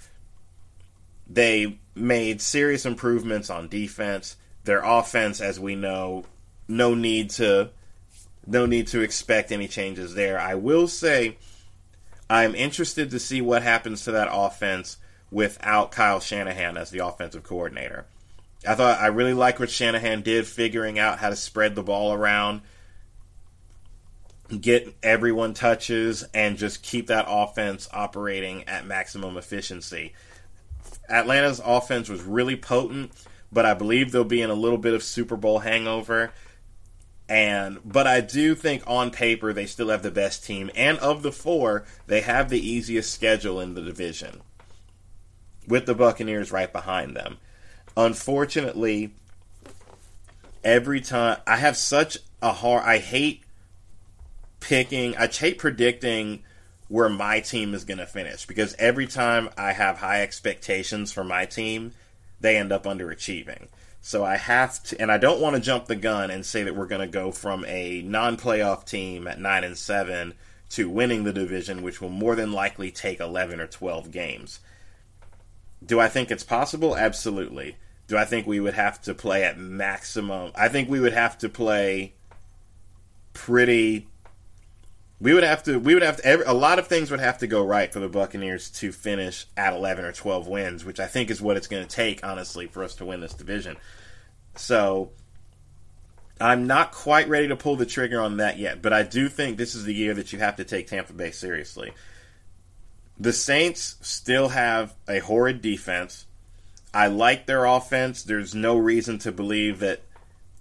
They 1.28 1.80
made 1.96 2.42
serious 2.42 2.86
improvements 2.86 3.50
on 3.50 3.68
defense. 3.68 4.38
Their 4.64 4.84
offense, 4.84 5.42
as 5.42 5.60
we 5.60 5.76
know, 5.76 6.26
no 6.68 6.94
need 6.94 7.32
to 7.32 7.72
no 8.46 8.66
need 8.66 8.88
to 8.88 9.02
expect 9.02 9.52
any 9.52 9.68
changes 9.68 10.16
there. 10.16 10.40
I 10.40 10.56
will 10.56 10.88
say 10.88 11.38
I'm 12.30 12.56
interested 12.56 13.12
to 13.12 13.20
see 13.20 13.42
what 13.42 13.64
happens 13.64 14.04
to 14.04 14.12
that 14.12 14.30
offense 14.32 14.98
without 15.32 15.92
Kyle 15.92 16.20
Shanahan 16.20 16.78
as 16.78 16.90
the 16.90 17.06
offensive 17.06 17.44
coordinator. 17.44 18.06
I 18.68 18.76
thought 18.76 19.00
I 19.00 19.08
really 19.08 19.34
liked 19.34 19.60
what 19.60 19.70
Shanahan 19.70 20.22
did 20.22 20.48
figuring 20.48 21.00
out 21.00 21.20
how 21.20 21.30
to 21.30 21.36
spread 21.36 21.76
the 21.76 21.84
ball 21.84 22.14
around 22.14 22.62
get 24.60 24.96
everyone 25.04 25.54
touches 25.54 26.24
and 26.34 26.58
just 26.58 26.84
keep 26.84 27.08
that 27.08 27.26
offense 27.28 27.88
operating 27.94 28.64
at 28.64 28.86
maximum 28.86 29.38
efficiency. 29.38 30.14
Atlanta's 31.10 31.62
offense 31.64 32.10
was 32.10 32.22
really 32.22 32.56
potent, 32.56 33.12
but 33.52 33.66
I 33.66 33.74
believe 33.74 34.12
they'll 34.12 34.24
be 34.24 34.42
in 34.42 34.50
a 34.50 34.56
little 34.56 34.78
bit 34.78 34.94
of 34.94 35.04
Super 35.04 35.36
Bowl 35.36 35.60
hangover. 35.60 36.32
And 37.30 37.80
but 37.86 38.06
I 38.06 38.22
do 38.22 38.54
think 38.54 38.84
on 38.86 39.10
paper 39.10 39.54
they 39.54 39.66
still 39.66 39.90
have 39.90 40.04
the 40.04 40.12
best 40.12 40.46
team, 40.46 40.70
and 40.76 40.98
of 41.00 41.24
the 41.24 41.32
four, 41.32 41.86
they 42.06 42.22
have 42.22 42.50
the 42.50 42.60
easiest 42.60 43.14
schedule 43.14 43.62
in 43.62 43.76
the 43.76 43.82
division, 43.82 44.42
with 45.68 45.86
the 45.86 45.96
Buccaneers 45.96 46.52
right 46.52 46.72
behind 46.72 47.16
them. 47.16 47.38
Unfortunately, 47.96 49.14
every 50.64 51.00
time 51.00 51.40
I 51.48 51.58
have 51.58 51.78
such 51.78 52.18
a 52.42 52.52
hard, 52.52 52.84
I 52.84 52.98
hate 52.98 53.44
picking, 54.64 55.16
I 55.18 55.28
hate 55.28 55.58
predicting 55.58 56.44
where 56.88 57.10
my 57.10 57.42
team 57.42 57.74
is 57.74 57.84
going 57.84 57.98
to 57.98 58.06
finish 58.06 58.46
because 58.46 58.76
every 58.80 59.08
time 59.08 59.50
I 59.58 59.74
have 59.74 59.98
high 59.98 60.22
expectations 60.22 61.12
for 61.12 61.24
my 61.24 61.46
team, 61.46 61.92
they 62.40 62.58
end 62.58 62.72
up 62.72 62.86
underachieving. 62.86 63.68
So 64.02 64.24
I 64.24 64.38
have 64.38 64.82
to, 64.84 65.02
and 65.02 65.12
I 65.12 65.18
don't 65.18 65.42
want 65.42 65.56
to 65.56 65.62
jump 65.62 65.86
the 65.86 65.96
gun 65.96 66.32
and 66.32 66.46
say 66.46 66.64
that 66.64 66.76
we're 66.76 66.88
going 66.88 67.02
to 67.02 67.08
go 67.08 67.32
from 67.32 67.66
a 67.66 68.02
non-playoff 68.02 68.86
team 68.86 69.28
at 69.28 69.40
nine 69.40 69.64
and 69.64 69.78
seven 69.78 70.34
to 70.72 70.90
winning 70.90 71.24
the 71.24 71.34
division, 71.34 71.84
which 71.84 72.02
will 72.02 72.10
more 72.10 72.36
than 72.36 72.52
likely 72.52 72.92
take 72.92 73.20
eleven 73.20 73.60
or 73.60 73.68
twelve 73.68 74.12
games. 74.12 74.60
Do 75.86 76.00
I 76.00 76.08
think 76.08 76.32
it's 76.32 76.44
possible? 76.44 76.96
Absolutely. 76.96 77.78
Do 78.08 78.18
I 78.18 78.26
think 78.26 78.46
we 78.46 78.60
would 78.60 78.74
have 78.74 79.02
to 79.04 79.14
play 79.14 79.44
at 79.44 79.58
maximum? 79.58 80.52
I 80.56 80.68
think 80.68 80.90
we 80.90 81.00
would 81.00 81.14
have 81.14 81.38
to 81.40 81.50
play 81.50 82.14
pretty 83.34 84.08
we 85.24 85.34
would 85.34 85.44
have 85.44 85.64
to 85.64 85.80
we 85.80 85.94
would 85.94 86.04
have 86.04 86.18
to 86.18 86.26
every, 86.26 86.46
a 86.46 86.54
lot 86.54 86.80
of 86.80 86.88
things 86.88 87.10
would 87.10 87.22
have 87.22 87.38
to 87.38 87.48
go 87.48 87.66
right 87.66 87.94
for 87.94 88.02
the 88.02 88.10
Buccaneers 88.10 88.70
to 88.72 88.92
finish 88.92 89.46
at 89.56 89.72
11 89.72 90.04
or 90.04 90.12
12 90.12 90.50
wins, 90.50 90.84
which 90.84 91.00
I 91.00 91.08
think 91.08 91.32
is 91.32 91.42
what 91.42 91.56
it's 91.56 91.68
going 91.68 91.82
to 91.82 91.90
take 91.90 92.26
honestly 92.26 92.68
for 92.68 92.84
us 92.84 92.96
to 92.96 93.06
win 93.06 93.22
this 93.22 93.34
division. 93.34 93.78
So 94.58 95.12
I'm 96.42 96.68
not 96.68 96.92
quite 96.92 97.30
ready 97.30 97.48
to 97.48 97.56
pull 97.56 97.78
the 97.78 97.86
trigger 97.86 98.20
on 98.20 98.38
that 98.38 98.60
yet, 98.60 98.82
but 98.82 98.92
I 98.92 99.04
do 99.04 99.30
think 99.30 99.56
this 99.56 99.76
is 99.76 99.86
the 99.86 99.94
year 99.94 100.14
that 100.14 100.34
you 100.34 100.40
have 100.40 100.58
to 100.58 100.66
take 100.66 100.88
Tampa 100.88 101.14
Bay 101.14 101.32
seriously. 101.32 101.94
The 103.18 103.32
Saints 103.32 103.96
still 104.02 104.50
have 104.50 104.94
a 105.08 105.20
horrid 105.20 105.62
defense. 105.62 106.26
I 106.94 107.08
like 107.08 107.48
their 107.48 107.64
offense. 107.64 108.24
There's 108.24 108.54
no 108.54 108.76
reason 108.76 109.20
to 109.20 109.32
believe 109.32 109.80
that 109.80 110.02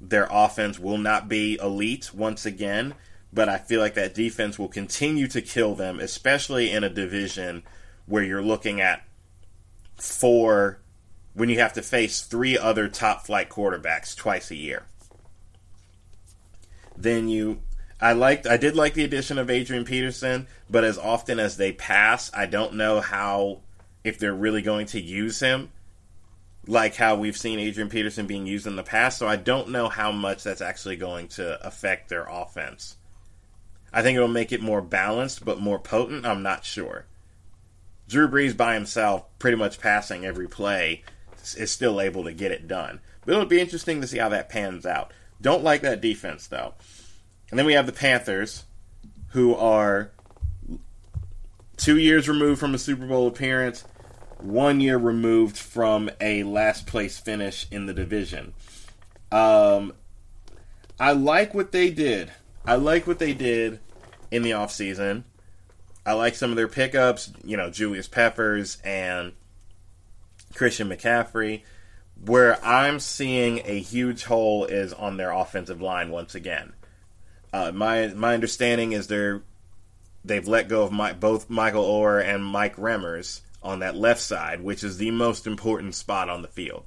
their 0.00 0.28
offense 0.31 0.78
will 0.78 0.99
not 0.99 1.28
be 1.28 1.59
elite 1.61 2.14
once 2.14 2.47
again 2.47 2.95
but 3.32 3.48
I 3.48 3.58
feel 3.58 3.80
like 3.80 3.94
that 3.94 4.14
defense 4.14 4.58
will 4.58 4.68
continue 4.68 5.26
to 5.28 5.40
kill 5.40 5.74
them, 5.74 6.00
especially 6.00 6.70
in 6.70 6.84
a 6.84 6.90
division 6.90 7.62
where 8.06 8.22
you're 8.22 8.42
looking 8.42 8.80
at 8.80 9.02
four 9.96 10.80
when 11.34 11.48
you 11.48 11.58
have 11.60 11.72
to 11.74 11.82
face 11.82 12.22
three 12.22 12.58
other 12.58 12.88
top 12.88 13.24
flight 13.24 13.48
quarterbacks 13.48 14.14
twice 14.14 14.50
a 14.50 14.56
year. 14.56 14.84
Then 16.96 17.28
you 17.28 17.62
I 18.00 18.12
liked 18.12 18.46
I 18.46 18.56
did 18.56 18.76
like 18.76 18.94
the 18.94 19.04
addition 19.04 19.38
of 19.38 19.48
Adrian 19.48 19.84
Peterson, 19.84 20.46
but 20.68 20.84
as 20.84 20.98
often 20.98 21.38
as 21.38 21.56
they 21.56 21.72
pass, 21.72 22.30
I 22.34 22.46
don't 22.46 22.74
know 22.74 23.00
how 23.00 23.60
if 24.04 24.18
they're 24.18 24.34
really 24.34 24.62
going 24.62 24.86
to 24.86 25.00
use 25.00 25.40
him 25.40 25.70
like 26.66 26.94
how 26.94 27.16
we've 27.16 27.36
seen 27.36 27.58
Adrian 27.58 27.88
Peterson 27.88 28.26
being 28.26 28.46
used 28.46 28.66
in 28.66 28.76
the 28.76 28.82
past, 28.82 29.18
so 29.18 29.26
I 29.26 29.36
don't 29.36 29.70
know 29.70 29.88
how 29.88 30.12
much 30.12 30.44
that's 30.44 30.60
actually 30.60 30.96
going 30.96 31.28
to 31.28 31.64
affect 31.66 32.08
their 32.08 32.24
offense. 32.24 32.96
I 33.92 34.02
think 34.02 34.16
it'll 34.16 34.28
make 34.28 34.52
it 34.52 34.62
more 34.62 34.80
balanced 34.80 35.44
but 35.44 35.61
more 35.61 35.78
potent. 35.78 36.25
I'm 36.25 36.42
not 36.42 36.64
sure. 36.64 37.06
Drew 38.08 38.28
Brees 38.28 38.56
by 38.56 38.75
himself, 38.75 39.26
pretty 39.38 39.56
much 39.56 39.80
passing 39.80 40.25
every 40.25 40.49
play, 40.49 41.02
is 41.56 41.70
still 41.70 42.00
able 42.00 42.25
to 42.25 42.32
get 42.32 42.52
it 42.52 42.68
done. 42.68 43.00
But 43.25 43.32
it'll 43.32 43.46
be 43.46 43.61
interesting 43.61 44.00
to 44.00 44.06
see 44.06 44.18
how 44.18 44.28
that 44.30 44.49
pans 44.49 44.87
out. 44.87 45.12
Don't 45.40 45.64
like 45.64 45.82
that 45.82 46.00
defense 46.00 46.46
though. 46.46 46.75
And 47.50 47.58
then 47.58 47.66
we 47.66 47.75
have 47.75 47.87
the 47.87 47.92
Panthers, 47.92 48.64
who 49.28 49.54
are 49.54 50.11
two 51.76 51.99
years 51.99 52.28
removed 52.28 52.61
from 52.61 52.75
a 52.75 52.78
Super 52.78 53.06
Bowl 53.06 53.26
appearance, 53.26 53.84
one 54.38 54.80
year 54.80 54.99
removed 54.99 55.56
from 55.56 56.11
a 56.20 56.42
last 56.44 56.87
place 56.87 57.18
finish 57.18 57.66
in 57.70 57.87
the 57.87 57.94
division. 57.94 58.54
Um, 59.30 59.94
I 60.99 61.12
like 61.12 61.54
what 61.54 61.72
they 61.72 61.90
did. 61.90 62.32
I 62.64 62.76
like 62.76 63.06
what 63.06 63.18
they 63.18 63.34
did 63.34 63.80
in 64.32 64.42
the 64.42 64.50
offseason. 64.50 65.22
I 66.04 66.14
like 66.14 66.34
some 66.34 66.50
of 66.50 66.56
their 66.56 66.66
pickups, 66.66 67.30
you 67.44 67.56
know, 67.56 67.70
Julius 67.70 68.08
Peppers 68.08 68.78
and 68.82 69.32
Christian 70.54 70.88
McCaffrey. 70.88 71.62
Where 72.24 72.64
I'm 72.64 72.98
seeing 72.98 73.60
a 73.64 73.78
huge 73.78 74.24
hole 74.24 74.64
is 74.64 74.92
on 74.92 75.16
their 75.16 75.32
offensive 75.32 75.80
line 75.80 76.10
once 76.10 76.34
again. 76.34 76.72
Uh, 77.52 77.72
my 77.72 78.08
my 78.08 78.34
understanding 78.34 78.92
is 78.92 79.06
they're 79.06 79.42
they've 80.24 80.46
let 80.46 80.68
go 80.68 80.84
of 80.84 80.92
my, 80.92 81.12
both 81.12 81.50
Michael 81.50 81.84
Oher 81.84 82.24
and 82.24 82.44
Mike 82.44 82.76
Remmers 82.76 83.40
on 83.62 83.80
that 83.80 83.96
left 83.96 84.20
side, 84.20 84.62
which 84.62 84.84
is 84.84 84.98
the 84.98 85.10
most 85.10 85.46
important 85.46 85.94
spot 85.94 86.28
on 86.28 86.42
the 86.42 86.48
field. 86.48 86.84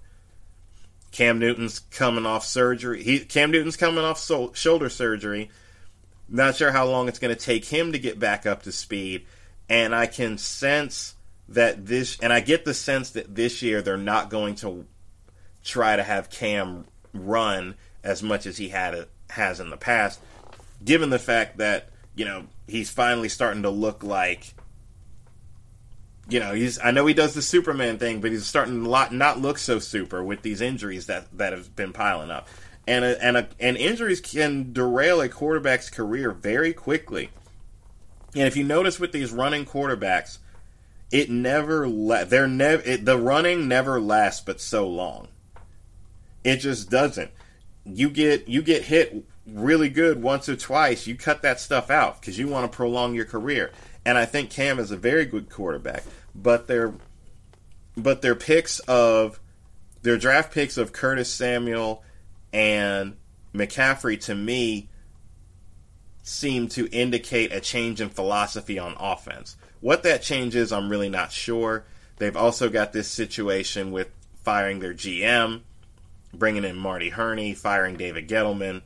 Cam 1.12 1.40
Newton's 1.40 1.80
coming 1.80 2.26
off 2.26 2.46
surgery. 2.46 3.04
He 3.04 3.20
Cam 3.20 3.52
Newton's 3.52 3.78
coming 3.78 4.04
off 4.04 4.18
so, 4.18 4.52
shoulder 4.54 4.90
surgery. 4.90 5.50
Not 6.28 6.56
sure 6.56 6.72
how 6.72 6.86
long 6.86 7.08
it's 7.08 7.20
going 7.20 7.36
to 7.36 7.40
take 7.40 7.66
him 7.66 7.92
to 7.92 8.00
get 8.00 8.20
back 8.20 8.46
up 8.46 8.64
to 8.64 8.72
speed, 8.72 9.26
and 9.70 9.94
I 9.94 10.08
can 10.08 10.38
sense 10.38 11.16
that 11.50 11.86
this, 11.86 12.20
and 12.20 12.34
I 12.34 12.40
get 12.40 12.66
the 12.66 12.74
sense 12.74 13.12
that 13.12 13.36
this 13.36 13.62
year 13.62 13.82
they're 13.82 13.98
not 13.98 14.30
going 14.30 14.56
to 14.56 14.86
try 15.64 15.96
to 15.96 16.04
have 16.04 16.30
Cam 16.30 16.86
run 17.14 17.76
as 18.04 18.24
much 18.24 18.46
as 18.46 18.58
he 18.58 18.70
had 18.70 19.08
has 19.30 19.60
in 19.60 19.70
the 19.70 19.78
past, 19.78 20.20
given 20.84 21.10
the 21.10 21.20
fact 21.20 21.58
that 21.58 21.90
you 22.16 22.26
know 22.26 22.46
he's 22.68 22.90
finally 22.90 23.30
starting 23.30 23.64
to 23.64 23.70
look 23.70 24.04
like 24.04 24.54
you 26.30 26.40
know 26.40 26.54
he's 26.54 26.80
I 26.80 26.92
know 26.92 27.06
he 27.06 27.14
does 27.14 27.34
the 27.34 27.42
Superman 27.42 27.98
thing, 27.98 28.22
but 28.22 28.32
he's 28.32 28.46
starting 28.46 28.84
to 28.84 28.90
lot, 28.90 29.14
not 29.14 29.40
look 29.40 29.58
so 29.58 29.80
super 29.80 30.24
with 30.24 30.42
these 30.42 30.62
injuries 30.62 31.08
that 31.08 31.26
that 31.38 31.54
have 31.54 31.76
been 31.76 31.94
piling 31.94 32.32
up, 32.32 32.48
and 32.88 33.06
a, 33.06 33.24
and 33.24 33.38
a, 33.38 33.48
and 33.60 33.78
injuries 33.78 34.22
can 34.22 34.74
derail 34.74 35.22
a 35.22 35.30
quarterback's 35.30 35.90
career 35.90 36.32
very 36.32 36.74
quickly. 36.74 37.30
And 38.36 38.44
if 38.44 38.58
you 38.58 38.64
notice 38.64 39.00
with 39.00 39.12
these 39.12 39.32
running 39.32 39.66
quarterbacks, 39.66 40.40
it 41.12 41.30
never 41.30 41.88
la- 41.88 42.26
they're 42.26 42.48
never 42.48 42.98
the 42.98 43.18
running 43.18 43.68
never 43.68 44.02
lasts 44.02 44.42
but 44.42 44.60
so 44.60 44.88
long. 44.88 45.30
It 46.44 46.58
just 46.58 46.90
doesn't. 46.90 47.32
You 47.86 48.10
get 48.10 48.48
you 48.48 48.62
get 48.62 48.84
hit 48.84 49.26
really 49.48 49.90
good 49.90 50.22
once 50.22 50.50
or 50.50 50.56
twice, 50.56 51.08
you 51.08 51.16
cut 51.16 51.42
that 51.44 51.60
stuff 51.60 51.90
out 51.90 52.20
because 52.20 52.38
you 52.38 52.48
want 52.48 52.70
to 52.70 52.76
prolong 52.76 53.14
your 53.14 53.26
career. 53.26 53.72
And 54.06 54.18
I 54.18 54.26
think 54.26 54.50
Cam 54.50 54.80
is 54.80 54.92
a 54.92 54.98
very 54.98 55.26
good 55.26 55.50
quarterback, 55.50 56.04
but 56.34 56.68
their 56.68 56.94
but 57.98 58.22
their 58.22 58.36
picks 58.36 58.80
of 58.80 59.40
their 60.02 60.18
draft 60.18 60.54
picks 60.54 60.78
of 60.78 60.92
Curtis 60.92 61.34
Samuel 61.34 62.04
and 62.56 63.18
McCaffrey 63.54 64.18
to 64.22 64.34
me 64.34 64.88
seemed 66.24 66.72
to 66.72 66.88
indicate 66.88 67.52
a 67.52 67.60
change 67.60 68.00
in 68.00 68.10
philosophy 68.10 68.80
on 68.80 68.96
offense. 68.98 69.58
What 69.82 70.04
that 70.04 70.22
change 70.22 70.56
is, 70.56 70.72
I'm 70.72 70.90
really 70.90 71.10
not 71.10 71.34
sure. 71.34 71.84
They've 72.16 72.36
also 72.36 72.70
got 72.70 72.94
this 72.94 73.10
situation 73.10 73.92
with 73.92 74.08
firing 74.42 74.80
their 74.80 74.94
GM, 74.94 75.64
bringing 76.34 76.64
in 76.64 76.78
Marty 76.78 77.10
Hurney, 77.10 77.54
firing 77.54 77.98
David 77.98 78.30
Gettleman. 78.30 78.84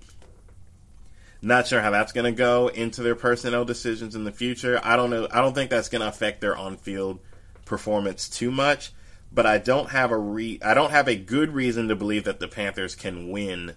Not 1.39 1.67
sure 1.67 1.81
how 1.81 1.91
that's 1.91 2.11
going 2.11 2.25
to 2.25 2.37
go 2.37 2.69
into 2.69 3.03
their 3.03 3.15
personnel 3.15 3.65
decisions 3.65 4.15
in 4.15 4.23
the 4.23 4.31
future. 4.31 4.81
I 4.83 4.95
don't 4.95 5.11
know. 5.11 5.27
I 5.31 5.41
don't 5.41 5.53
think 5.53 5.69
that's 5.69 5.89
going 5.89 6.01
to 6.01 6.07
affect 6.07 6.41
their 6.41 6.57
on-field 6.57 7.19
performance 7.65 8.27
too 8.27 8.49
much. 8.49 8.91
But 9.31 9.45
I 9.45 9.57
don't 9.57 9.89
have 9.91 10.11
a 10.11 10.17
re. 10.17 10.59
I 10.63 10.73
don't 10.73 10.91
have 10.91 11.07
a 11.07 11.15
good 11.15 11.53
reason 11.53 11.87
to 11.87 11.95
believe 11.95 12.23
that 12.23 12.39
the 12.39 12.47
Panthers 12.47 12.95
can 12.95 13.29
win 13.29 13.75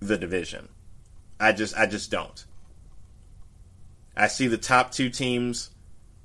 the 0.00 0.18
division. 0.18 0.68
I 1.40 1.52
just. 1.52 1.76
I 1.76 1.86
just 1.86 2.10
don't. 2.10 2.44
I 4.16 4.28
see 4.28 4.46
the 4.46 4.58
top 4.58 4.92
two 4.92 5.08
teams 5.08 5.70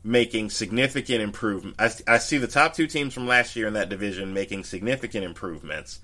making 0.04 0.50
significant 0.50 1.22
improvement. 1.22 1.76
I, 1.80 1.92
I 2.08 2.18
see 2.18 2.38
the 2.38 2.48
top 2.48 2.74
two 2.74 2.88
teams 2.88 3.14
from 3.14 3.28
last 3.28 3.56
year 3.56 3.68
in 3.68 3.74
that 3.74 3.90
division 3.90 4.34
making 4.34 4.64
significant 4.64 5.26
improvements 5.26 6.00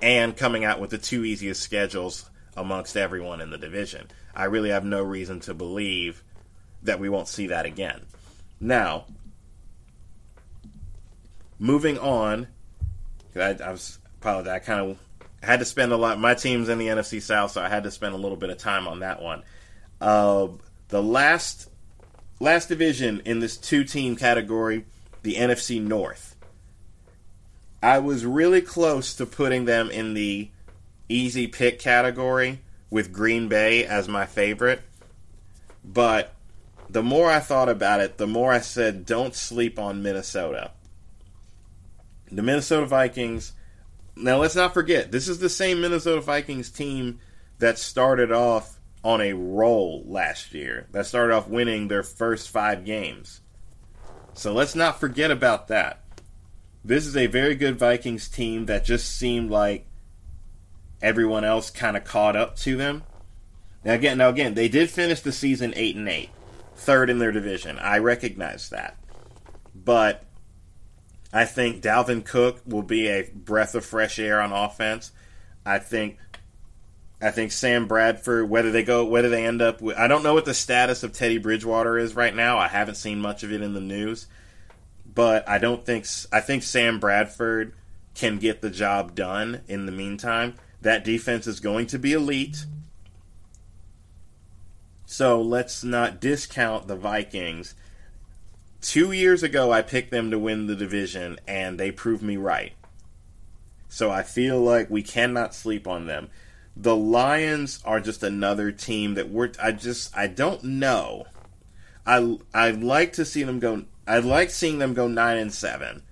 and 0.00 0.36
coming 0.36 0.64
out 0.64 0.80
with 0.80 0.90
the 0.90 0.98
two 0.98 1.24
easiest 1.24 1.62
schedules 1.62 2.30
amongst 2.56 2.96
everyone 2.96 3.40
in 3.40 3.50
the 3.50 3.58
division. 3.58 4.08
I 4.34 4.44
really 4.44 4.70
have 4.70 4.84
no 4.84 5.02
reason 5.02 5.40
to 5.40 5.54
believe 5.54 6.22
that 6.82 7.00
we 7.00 7.08
won't 7.08 7.28
see 7.28 7.48
that 7.48 7.66
again. 7.66 8.06
Now, 8.60 9.06
moving 11.58 11.98
on, 11.98 12.48
I, 13.34 13.56
I 13.62 13.70
was 13.70 13.98
apologize. 14.20 14.52
I 14.54 14.58
kind 14.58 14.90
of 14.90 14.98
had 15.42 15.60
to 15.60 15.64
spend 15.64 15.92
a 15.92 15.96
lot. 15.96 16.18
My 16.18 16.34
team's 16.34 16.68
in 16.68 16.78
the 16.78 16.88
NFC 16.88 17.20
South, 17.20 17.52
so 17.52 17.62
I 17.62 17.68
had 17.68 17.84
to 17.84 17.90
spend 17.90 18.14
a 18.14 18.18
little 18.18 18.36
bit 18.36 18.50
of 18.50 18.58
time 18.58 18.88
on 18.88 19.00
that 19.00 19.22
one. 19.22 19.42
Uh, 20.00 20.48
the 20.88 21.02
last 21.02 21.70
last 22.40 22.68
division 22.68 23.22
in 23.24 23.40
this 23.40 23.56
two 23.56 23.84
team 23.84 24.16
category, 24.16 24.84
the 25.22 25.34
NFC 25.34 25.82
North. 25.82 26.36
I 27.82 27.98
was 27.98 28.26
really 28.26 28.62
close 28.62 29.14
to 29.14 29.26
putting 29.26 29.64
them 29.64 29.90
in 29.90 30.14
the 30.14 30.50
easy 31.08 31.46
pick 31.46 31.78
category 31.78 32.60
with 32.90 33.12
Green 33.12 33.48
Bay 33.48 33.84
as 33.84 34.08
my 34.08 34.26
favorite. 34.26 34.82
But 35.84 36.34
the 36.88 37.02
more 37.02 37.30
I 37.30 37.40
thought 37.40 37.68
about 37.68 38.00
it, 38.00 38.16
the 38.16 38.26
more 38.26 38.52
I 38.52 38.60
said, 38.60 39.06
don't 39.06 39.34
sleep 39.34 39.78
on 39.78 40.02
Minnesota. 40.02 40.72
The 42.30 42.42
Minnesota 42.42 42.86
Vikings. 42.86 43.52
Now, 44.16 44.38
let's 44.38 44.56
not 44.56 44.74
forget, 44.74 45.12
this 45.12 45.28
is 45.28 45.38
the 45.38 45.48
same 45.48 45.80
Minnesota 45.80 46.20
Vikings 46.20 46.70
team 46.70 47.20
that 47.58 47.78
started 47.78 48.32
off 48.32 48.78
on 49.04 49.20
a 49.20 49.32
roll 49.32 50.02
last 50.06 50.52
year, 50.52 50.88
that 50.92 51.06
started 51.06 51.32
off 51.34 51.48
winning 51.48 51.88
their 51.88 52.02
first 52.02 52.50
five 52.50 52.84
games. 52.84 53.40
So 54.34 54.52
let's 54.52 54.74
not 54.74 55.00
forget 55.00 55.30
about 55.30 55.68
that. 55.68 56.02
This 56.84 57.06
is 57.06 57.16
a 57.16 57.26
very 57.26 57.54
good 57.54 57.78
Vikings 57.78 58.28
team 58.28 58.66
that 58.66 58.84
just 58.84 59.16
seemed 59.16 59.50
like 59.50 59.86
everyone 61.00 61.44
else 61.44 61.70
kind 61.70 61.96
of 61.96 62.04
caught 62.04 62.36
up 62.36 62.56
to 62.56 62.76
them. 62.76 63.04
Now 63.84 63.94
again, 63.94 64.18
now 64.18 64.28
again, 64.28 64.54
they 64.54 64.68
did 64.68 64.90
finish 64.90 65.20
the 65.20 65.32
season 65.32 65.72
eight 65.76 65.96
and 65.96 66.08
eight, 66.08 66.30
third 66.74 67.08
in 67.08 67.18
their 67.18 67.32
division. 67.32 67.78
I 67.78 67.98
recognize 67.98 68.68
that, 68.70 68.98
but 69.74 70.25
I 71.32 71.44
think 71.44 71.82
Dalvin 71.82 72.24
Cook 72.24 72.60
will 72.66 72.82
be 72.82 73.08
a 73.08 73.30
breath 73.34 73.74
of 73.74 73.84
fresh 73.84 74.18
air 74.18 74.40
on 74.40 74.52
offense. 74.52 75.12
I 75.64 75.78
think 75.78 76.18
I 77.20 77.30
think 77.30 77.50
Sam 77.50 77.88
Bradford, 77.88 78.48
whether 78.50 78.70
they 78.70 78.82
go, 78.82 79.04
whether 79.04 79.30
they 79.30 79.46
end 79.46 79.62
up 79.62 79.80
with, 79.80 79.96
I 79.96 80.06
don't 80.06 80.22
know 80.22 80.34
what 80.34 80.44
the 80.44 80.52
status 80.52 81.02
of 81.02 81.12
Teddy 81.12 81.38
Bridgewater 81.38 81.98
is 81.98 82.14
right 82.14 82.34
now. 82.34 82.58
I 82.58 82.68
haven't 82.68 82.96
seen 82.96 83.20
much 83.20 83.42
of 83.42 83.52
it 83.52 83.62
in 83.62 83.72
the 83.72 83.80
news, 83.80 84.26
but 85.14 85.48
I 85.48 85.58
don't 85.58 85.84
think, 85.84 86.06
I 86.30 86.40
think 86.40 86.62
Sam 86.62 87.00
Bradford 87.00 87.74
can 88.14 88.38
get 88.38 88.60
the 88.60 88.70
job 88.70 89.14
done 89.14 89.62
in 89.66 89.86
the 89.86 89.92
meantime. 89.92 90.56
That 90.82 91.04
defense 91.04 91.46
is 91.46 91.58
going 91.58 91.86
to 91.88 91.98
be 91.98 92.12
elite. 92.12 92.66
So 95.06 95.40
let's 95.40 95.82
not 95.82 96.20
discount 96.20 96.86
the 96.86 96.96
Vikings. 96.96 97.74
Two 98.86 99.10
years 99.10 99.42
ago, 99.42 99.72
I 99.72 99.82
picked 99.82 100.10
them 100.10 100.30
to 100.30 100.38
win 100.38 100.66
the 100.66 100.76
division, 100.76 101.38
and 101.46 101.78
they 101.78 101.90
proved 101.90 102.22
me 102.22 102.36
right. 102.36 102.72
So 103.88 104.10
I 104.10 104.22
feel 104.22 104.60
like 104.60 104.90
we 104.90 105.02
cannot 105.02 105.54
sleep 105.54 105.88
on 105.88 106.06
them. 106.06 106.30
The 106.76 106.94
Lions 106.94 107.80
are 107.84 108.00
just 108.00 108.22
another 108.22 108.70
team 108.70 109.14
that 109.14 109.30
we're. 109.30 109.50
I 109.60 109.72
just. 109.72 110.16
I 110.16 110.26
don't 110.28 110.62
know. 110.62 111.24
I 112.06 112.38
I'd 112.54 112.82
like 112.82 113.14
to 113.14 113.24
see 113.24 113.42
them 113.42 113.58
go. 113.58 113.84
I'd 114.06 114.24
like 114.24 114.50
seeing 114.50 114.78
them 114.78 114.94
go 114.94 115.08
nine 115.08 115.38
and 115.38 115.52
seven. 115.52 116.02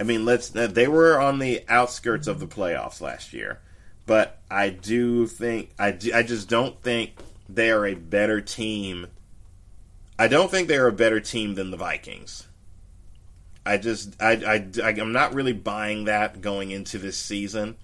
I 0.00 0.02
mean, 0.02 0.24
let's. 0.24 0.48
They 0.48 0.88
were 0.88 1.20
on 1.20 1.38
the 1.38 1.62
outskirts 1.68 2.26
of 2.26 2.40
the 2.40 2.46
playoffs 2.46 3.00
last 3.00 3.32
year 3.32 3.60
but 4.08 4.38
I 4.50 4.70
do 4.70 5.26
think 5.26 5.70
I, 5.78 5.90
do, 5.90 6.12
I 6.14 6.22
just 6.22 6.48
don't 6.48 6.80
think 6.82 7.12
they 7.46 7.70
are 7.70 7.86
a 7.86 7.94
better 7.94 8.40
team. 8.40 9.06
I 10.18 10.28
don't 10.28 10.50
think 10.50 10.68
they 10.68 10.76
are 10.76 10.88
a 10.88 10.92
better 10.92 11.20
team 11.20 11.54
than 11.54 11.70
the 11.70 11.76
Vikings. 11.76 12.46
I 13.64 13.76
just 13.76 14.20
I, 14.20 14.32
I 14.82 14.88
I'm 14.88 15.12
not 15.12 15.34
really 15.34 15.52
buying 15.52 16.04
that 16.04 16.40
going 16.40 16.70
into 16.70 16.98
this 16.98 17.16
season. 17.16 17.76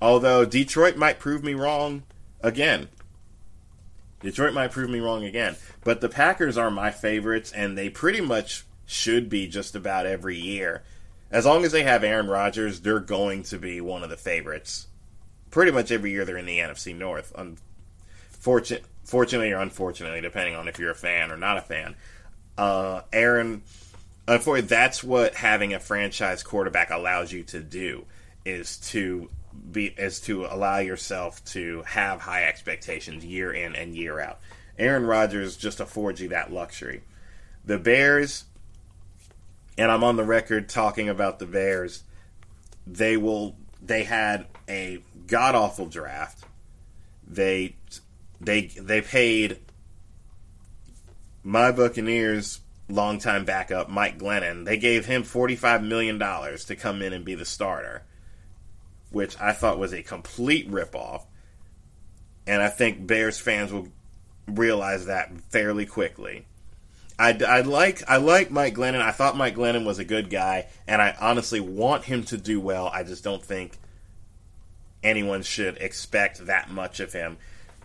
Although 0.00 0.44
Detroit 0.44 0.96
might 0.96 1.18
prove 1.18 1.42
me 1.42 1.54
wrong 1.54 2.02
again. 2.42 2.88
Detroit 4.20 4.54
might 4.54 4.72
prove 4.72 4.90
me 4.90 5.00
wrong 5.00 5.24
again. 5.24 5.56
But 5.82 6.00
the 6.00 6.08
Packers 6.08 6.56
are 6.56 6.70
my 6.70 6.90
favorites 6.90 7.52
and 7.52 7.76
they 7.76 7.88
pretty 7.88 8.20
much 8.20 8.64
should 8.86 9.28
be 9.28 9.46
just 9.46 9.74
about 9.74 10.06
every 10.06 10.36
year. 10.36 10.82
As 11.30 11.46
long 11.46 11.64
as 11.64 11.72
they 11.72 11.82
have 11.82 12.04
Aaron 12.04 12.28
Rodgers, 12.28 12.80
they're 12.80 13.00
going 13.00 13.42
to 13.44 13.58
be 13.58 13.80
one 13.80 14.02
of 14.02 14.10
the 14.10 14.16
favorites 14.16 14.86
pretty 15.54 15.70
much 15.70 15.92
every 15.92 16.10
year 16.10 16.24
they're 16.24 16.36
in 16.36 16.46
the 16.46 16.58
NFC 16.58 16.92
North. 16.96 17.32
Unfortunately, 17.36 18.88
fortunately 19.04 19.52
or 19.52 19.58
unfortunately, 19.58 20.20
depending 20.20 20.54
on 20.56 20.68
if 20.68 20.78
you're 20.78 20.90
a 20.90 20.96
fan 20.96 21.30
or 21.30 21.36
not 21.36 21.58
a 21.58 21.60
fan. 21.60 21.94
Uh, 22.56 23.02
Aaron, 23.12 23.62
unfortunately, 24.26 24.68
that's 24.68 25.04
what 25.04 25.34
having 25.34 25.74
a 25.74 25.80
franchise 25.80 26.42
quarterback 26.42 26.90
allows 26.90 27.32
you 27.32 27.42
to 27.44 27.60
do 27.60 28.04
is 28.44 28.78
to 28.78 29.30
be 29.70 29.86
is 29.86 30.20
to 30.20 30.46
allow 30.46 30.78
yourself 30.78 31.44
to 31.44 31.82
have 31.82 32.20
high 32.20 32.44
expectations 32.44 33.24
year 33.24 33.52
in 33.52 33.74
and 33.76 33.94
year 33.94 34.20
out. 34.20 34.40
Aaron 34.78 35.06
Rodgers 35.06 35.56
just 35.56 35.80
affords 35.80 36.20
you 36.20 36.28
that 36.28 36.52
luxury. 36.52 37.02
The 37.64 37.78
Bears, 37.78 38.44
and 39.78 39.90
I'm 39.90 40.04
on 40.04 40.16
the 40.16 40.24
record 40.24 40.68
talking 40.68 41.08
about 41.08 41.38
the 41.38 41.46
Bears. 41.46 42.02
They 42.86 43.16
will. 43.16 43.56
They 43.80 44.04
had 44.04 44.46
a 44.68 45.00
god 45.26 45.54
awful 45.54 45.86
draft. 45.86 46.44
They 47.26 47.76
they 48.44 48.66
they 48.66 49.00
paid 49.00 49.58
my 51.42 51.72
Buccaneers 51.72 52.60
longtime 52.88 53.44
backup 53.44 53.88
Mike 53.88 54.18
Glennon. 54.18 54.64
They 54.64 54.76
gave 54.76 55.06
him 55.06 55.22
forty 55.22 55.56
five 55.56 55.82
million 55.82 56.18
dollars 56.18 56.64
to 56.66 56.76
come 56.76 57.02
in 57.02 57.12
and 57.12 57.24
be 57.24 57.34
the 57.34 57.44
starter, 57.44 58.02
which 59.10 59.38
I 59.40 59.52
thought 59.52 59.78
was 59.78 59.92
a 59.92 60.02
complete 60.02 60.70
ripoff. 60.70 61.22
And 62.46 62.60
I 62.60 62.68
think 62.68 63.06
Bears 63.06 63.38
fans 63.38 63.72
will 63.72 63.88
realize 64.46 65.06
that 65.06 65.32
fairly 65.50 65.86
quickly. 65.86 66.46
I, 67.18 67.38
I 67.46 67.60
like 67.60 68.02
I 68.08 68.16
like 68.16 68.50
Mike 68.50 68.74
Glennon. 68.74 69.00
I 69.00 69.12
thought 69.12 69.36
Mike 69.36 69.54
Glennon 69.54 69.86
was 69.86 69.98
a 69.98 70.04
good 70.04 70.30
guy, 70.30 70.66
and 70.86 71.00
I 71.00 71.14
honestly 71.20 71.60
want 71.60 72.04
him 72.04 72.24
to 72.24 72.36
do 72.36 72.60
well. 72.60 72.88
I 72.88 73.04
just 73.04 73.22
don't 73.22 73.44
think 73.44 73.78
anyone 75.02 75.42
should 75.42 75.76
expect 75.78 76.46
that 76.46 76.70
much 76.70 76.98
of 76.98 77.12
him. 77.12 77.36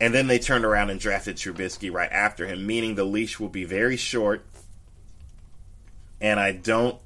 And 0.01 0.13
then 0.13 0.27
they 0.27 0.39
turned 0.39 0.65
around 0.65 0.89
and 0.89 0.99
drafted 0.99 1.35
Trubisky 1.35 1.91
right 1.91 2.11
after 2.11 2.47
him, 2.47 2.65
meaning 2.65 2.95
the 2.95 3.03
leash 3.03 3.39
will 3.39 3.49
be 3.49 3.65
very 3.65 3.97
short. 3.97 4.45
And 6.21 6.39
I 6.39 6.53
don't 6.53 6.99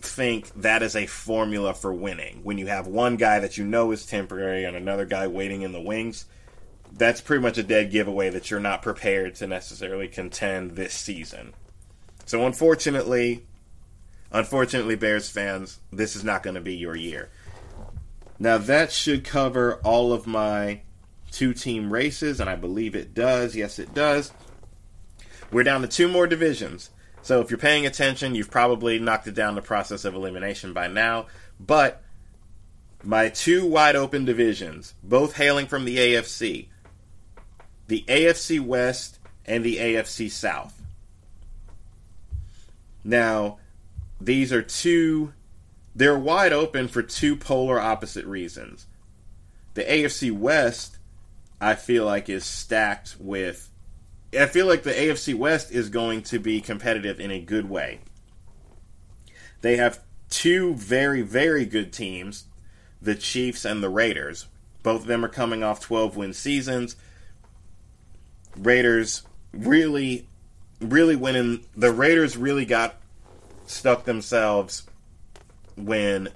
think 0.00 0.52
that 0.54 0.82
is 0.82 0.96
a 0.96 1.06
formula 1.06 1.74
for 1.74 1.92
winning. 1.92 2.40
When 2.42 2.58
you 2.58 2.66
have 2.66 2.86
one 2.86 3.16
guy 3.16 3.38
that 3.40 3.56
you 3.56 3.64
know 3.64 3.92
is 3.92 4.06
temporary 4.06 4.64
and 4.64 4.76
another 4.76 5.04
guy 5.04 5.26
waiting 5.26 5.62
in 5.62 5.72
the 5.72 5.80
wings, 5.80 6.26
that's 6.92 7.20
pretty 7.20 7.42
much 7.42 7.58
a 7.58 7.62
dead 7.62 7.90
giveaway 7.90 8.30
that 8.30 8.50
you're 8.50 8.60
not 8.60 8.82
prepared 8.82 9.34
to 9.36 9.46
necessarily 9.46 10.08
contend 10.08 10.72
this 10.72 10.94
season. 10.94 11.52
So 12.24 12.46
unfortunately, 12.46 13.44
unfortunately 14.32 14.96
Bears 14.96 15.28
fans, 15.28 15.78
this 15.92 16.16
is 16.16 16.24
not 16.24 16.42
going 16.42 16.54
to 16.54 16.60
be 16.60 16.76
your 16.76 16.96
year. 16.96 17.30
Now 18.38 18.58
that 18.58 18.92
should 18.92 19.24
cover 19.24 19.76
all 19.84 20.12
of 20.12 20.26
my 20.26 20.82
two 21.30 21.52
team 21.52 21.92
races 21.92 22.40
and 22.40 22.48
I 22.48 22.56
believe 22.56 22.94
it 22.94 23.14
does. 23.14 23.54
Yes, 23.56 23.78
it 23.78 23.94
does. 23.94 24.32
We're 25.50 25.64
down 25.64 25.82
to 25.82 25.88
two 25.88 26.08
more 26.08 26.26
divisions. 26.26 26.90
So 27.22 27.40
if 27.40 27.50
you're 27.50 27.58
paying 27.58 27.86
attention, 27.86 28.34
you've 28.34 28.50
probably 28.50 28.98
knocked 28.98 29.26
it 29.26 29.34
down 29.34 29.54
the 29.54 29.62
process 29.62 30.04
of 30.04 30.14
elimination 30.14 30.72
by 30.72 30.86
now, 30.86 31.26
but 31.58 32.02
my 33.02 33.28
two 33.28 33.66
wide 33.66 33.96
open 33.96 34.24
divisions, 34.24 34.94
both 35.02 35.36
hailing 35.36 35.66
from 35.66 35.84
the 35.84 35.96
AFC, 35.96 36.68
the 37.88 38.04
AFC 38.08 38.60
West 38.60 39.18
and 39.44 39.64
the 39.64 39.76
AFC 39.76 40.30
South. 40.30 40.82
Now, 43.04 43.58
these 44.20 44.52
are 44.52 44.62
two, 44.62 45.32
they're 45.94 46.18
wide 46.18 46.52
open 46.52 46.88
for 46.88 47.02
two 47.02 47.36
polar 47.36 47.80
opposite 47.80 48.24
reasons. 48.24 48.86
The 49.74 49.84
AFC 49.84 50.32
West, 50.32 50.95
I 51.60 51.74
feel 51.74 52.04
like, 52.04 52.28
is 52.28 52.44
stacked 52.44 53.16
with. 53.18 53.70
I 54.38 54.46
feel 54.46 54.66
like 54.66 54.82
the 54.82 54.92
AFC 54.92 55.34
West 55.34 55.70
is 55.70 55.88
going 55.88 56.22
to 56.24 56.38
be 56.38 56.60
competitive 56.60 57.20
in 57.20 57.30
a 57.30 57.40
good 57.40 57.70
way. 57.70 58.00
They 59.62 59.76
have 59.76 60.00
two 60.28 60.74
very, 60.74 61.22
very 61.22 61.64
good 61.64 61.92
teams, 61.92 62.44
the 63.00 63.14
Chiefs 63.14 63.64
and 63.64 63.82
the 63.82 63.88
Raiders. 63.88 64.46
Both 64.82 65.02
of 65.02 65.06
them 65.06 65.24
are 65.24 65.28
coming 65.28 65.62
off 65.62 65.80
12 65.80 66.16
win 66.16 66.32
seasons. 66.32 66.96
Raiders 68.56 69.22
really, 69.52 70.28
really 70.80 71.16
winning. 71.16 71.64
The 71.76 71.92
Raiders 71.92 72.36
really 72.36 72.64
got 72.64 72.96
stuck 73.66 74.04
themselves 74.04 74.84
when 75.76 76.28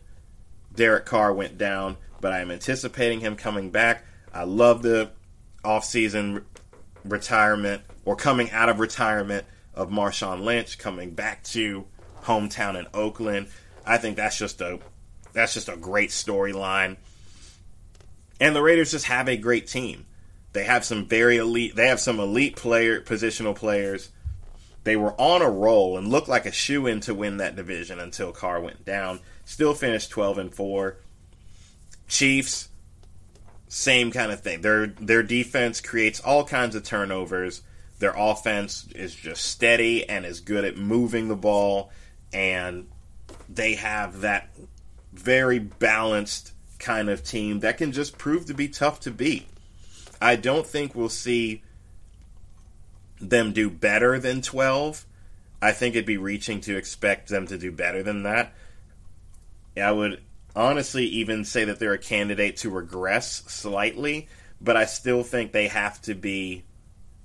Derek 0.74 1.06
Carr 1.06 1.32
went 1.32 1.58
down, 1.58 1.96
but 2.20 2.32
I 2.32 2.40
am 2.40 2.50
anticipating 2.50 3.20
him 3.20 3.36
coming 3.36 3.70
back. 3.70 4.04
I 4.32 4.44
love 4.44 4.82
the 4.82 5.10
offseason 5.64 6.44
retirement 7.04 7.82
or 8.04 8.16
coming 8.16 8.50
out 8.50 8.68
of 8.68 8.80
retirement 8.80 9.46
of 9.74 9.90
Marshawn 9.90 10.42
Lynch 10.42 10.78
coming 10.78 11.10
back 11.10 11.42
to 11.44 11.86
hometown 12.22 12.78
in 12.78 12.86
Oakland. 12.94 13.48
I 13.84 13.98
think 13.98 14.16
that's 14.16 14.38
just 14.38 14.60
a 14.60 14.78
that's 15.32 15.54
just 15.54 15.68
a 15.68 15.76
great 15.76 16.10
storyline. 16.10 16.96
And 18.40 18.56
the 18.56 18.62
Raiders 18.62 18.90
just 18.90 19.06
have 19.06 19.28
a 19.28 19.36
great 19.36 19.66
team. 19.66 20.06
They 20.52 20.64
have 20.64 20.84
some 20.84 21.06
very 21.06 21.36
elite. 21.36 21.76
They 21.76 21.88
have 21.88 22.00
some 22.00 22.18
elite 22.18 22.56
player 22.56 23.00
positional 23.00 23.54
players. 23.54 24.10
They 24.82 24.96
were 24.96 25.12
on 25.20 25.42
a 25.42 25.50
roll 25.50 25.98
and 25.98 26.08
looked 26.08 26.28
like 26.28 26.46
a 26.46 26.52
shoe 26.52 26.86
in 26.86 27.00
to 27.00 27.14
win 27.14 27.36
that 27.36 27.54
division 27.54 28.00
until 28.00 28.32
Carr 28.32 28.60
went 28.60 28.84
down. 28.84 29.20
Still 29.44 29.74
finished 29.74 30.10
twelve 30.10 30.38
and 30.38 30.54
four. 30.54 30.96
Chiefs, 32.08 32.68
same 33.70 34.10
kind 34.10 34.32
of 34.32 34.40
thing. 34.40 34.60
Their 34.60 34.88
their 34.88 35.22
defense 35.22 35.80
creates 35.80 36.20
all 36.20 36.44
kinds 36.44 36.74
of 36.74 36.82
turnovers. 36.82 37.62
Their 38.00 38.14
offense 38.16 38.88
is 38.94 39.14
just 39.14 39.44
steady 39.44 40.08
and 40.08 40.26
is 40.26 40.40
good 40.40 40.64
at 40.64 40.76
moving 40.76 41.28
the 41.28 41.36
ball, 41.36 41.92
and 42.32 42.88
they 43.48 43.74
have 43.74 44.22
that 44.22 44.50
very 45.12 45.60
balanced 45.60 46.52
kind 46.80 47.08
of 47.08 47.22
team 47.22 47.60
that 47.60 47.78
can 47.78 47.92
just 47.92 48.18
prove 48.18 48.46
to 48.46 48.54
be 48.54 48.68
tough 48.68 49.00
to 49.00 49.10
beat. 49.10 49.46
I 50.20 50.34
don't 50.34 50.66
think 50.66 50.94
we'll 50.94 51.08
see 51.08 51.62
them 53.20 53.52
do 53.52 53.70
better 53.70 54.18
than 54.18 54.42
12. 54.42 55.06
I 55.62 55.72
think 55.72 55.94
it'd 55.94 56.06
be 56.06 56.16
reaching 56.16 56.60
to 56.62 56.76
expect 56.76 57.28
them 57.28 57.46
to 57.46 57.58
do 57.58 57.70
better 57.70 58.02
than 58.02 58.24
that. 58.24 58.52
I 59.76 59.92
would 59.92 60.22
honestly 60.54 61.04
even 61.06 61.44
say 61.44 61.64
that 61.64 61.78
they're 61.78 61.92
a 61.92 61.98
candidate 61.98 62.58
to 62.58 62.70
regress 62.70 63.42
slightly, 63.46 64.28
but 64.60 64.76
I 64.76 64.84
still 64.84 65.22
think 65.22 65.52
they 65.52 65.68
have 65.68 66.00
to 66.02 66.14
be 66.14 66.64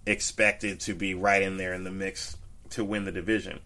expected 0.06 0.80
to 0.82 0.94
be 0.94 1.14
right 1.14 1.42
in 1.42 1.58
there 1.58 1.74
in 1.74 1.84
the 1.84 1.92
mix 1.92 2.38
to 2.72 2.84
win 2.84 3.06
the 3.06 3.12
division. 3.12 3.60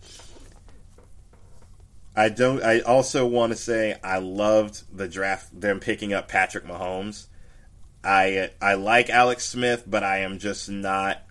I 2.16 2.30
don't 2.30 2.64
I 2.64 2.80
also 2.82 3.26
want 3.26 3.52
to 3.54 3.58
say 3.58 3.96
I 4.04 4.18
loved 4.20 4.84
the 4.96 5.08
draft 5.08 5.60
them 5.60 5.80
picking 5.80 6.14
up 6.14 6.28
Patrick 6.28 6.66
Mahomes. 6.66 7.28
I 8.04 8.52
I 8.62 8.74
like 8.76 9.10
Alex 9.10 9.46
Smith, 9.46 9.84
but 9.88 10.04
I 10.04 10.20
am 10.20 10.40
just 10.40 10.70
not. 10.70 11.22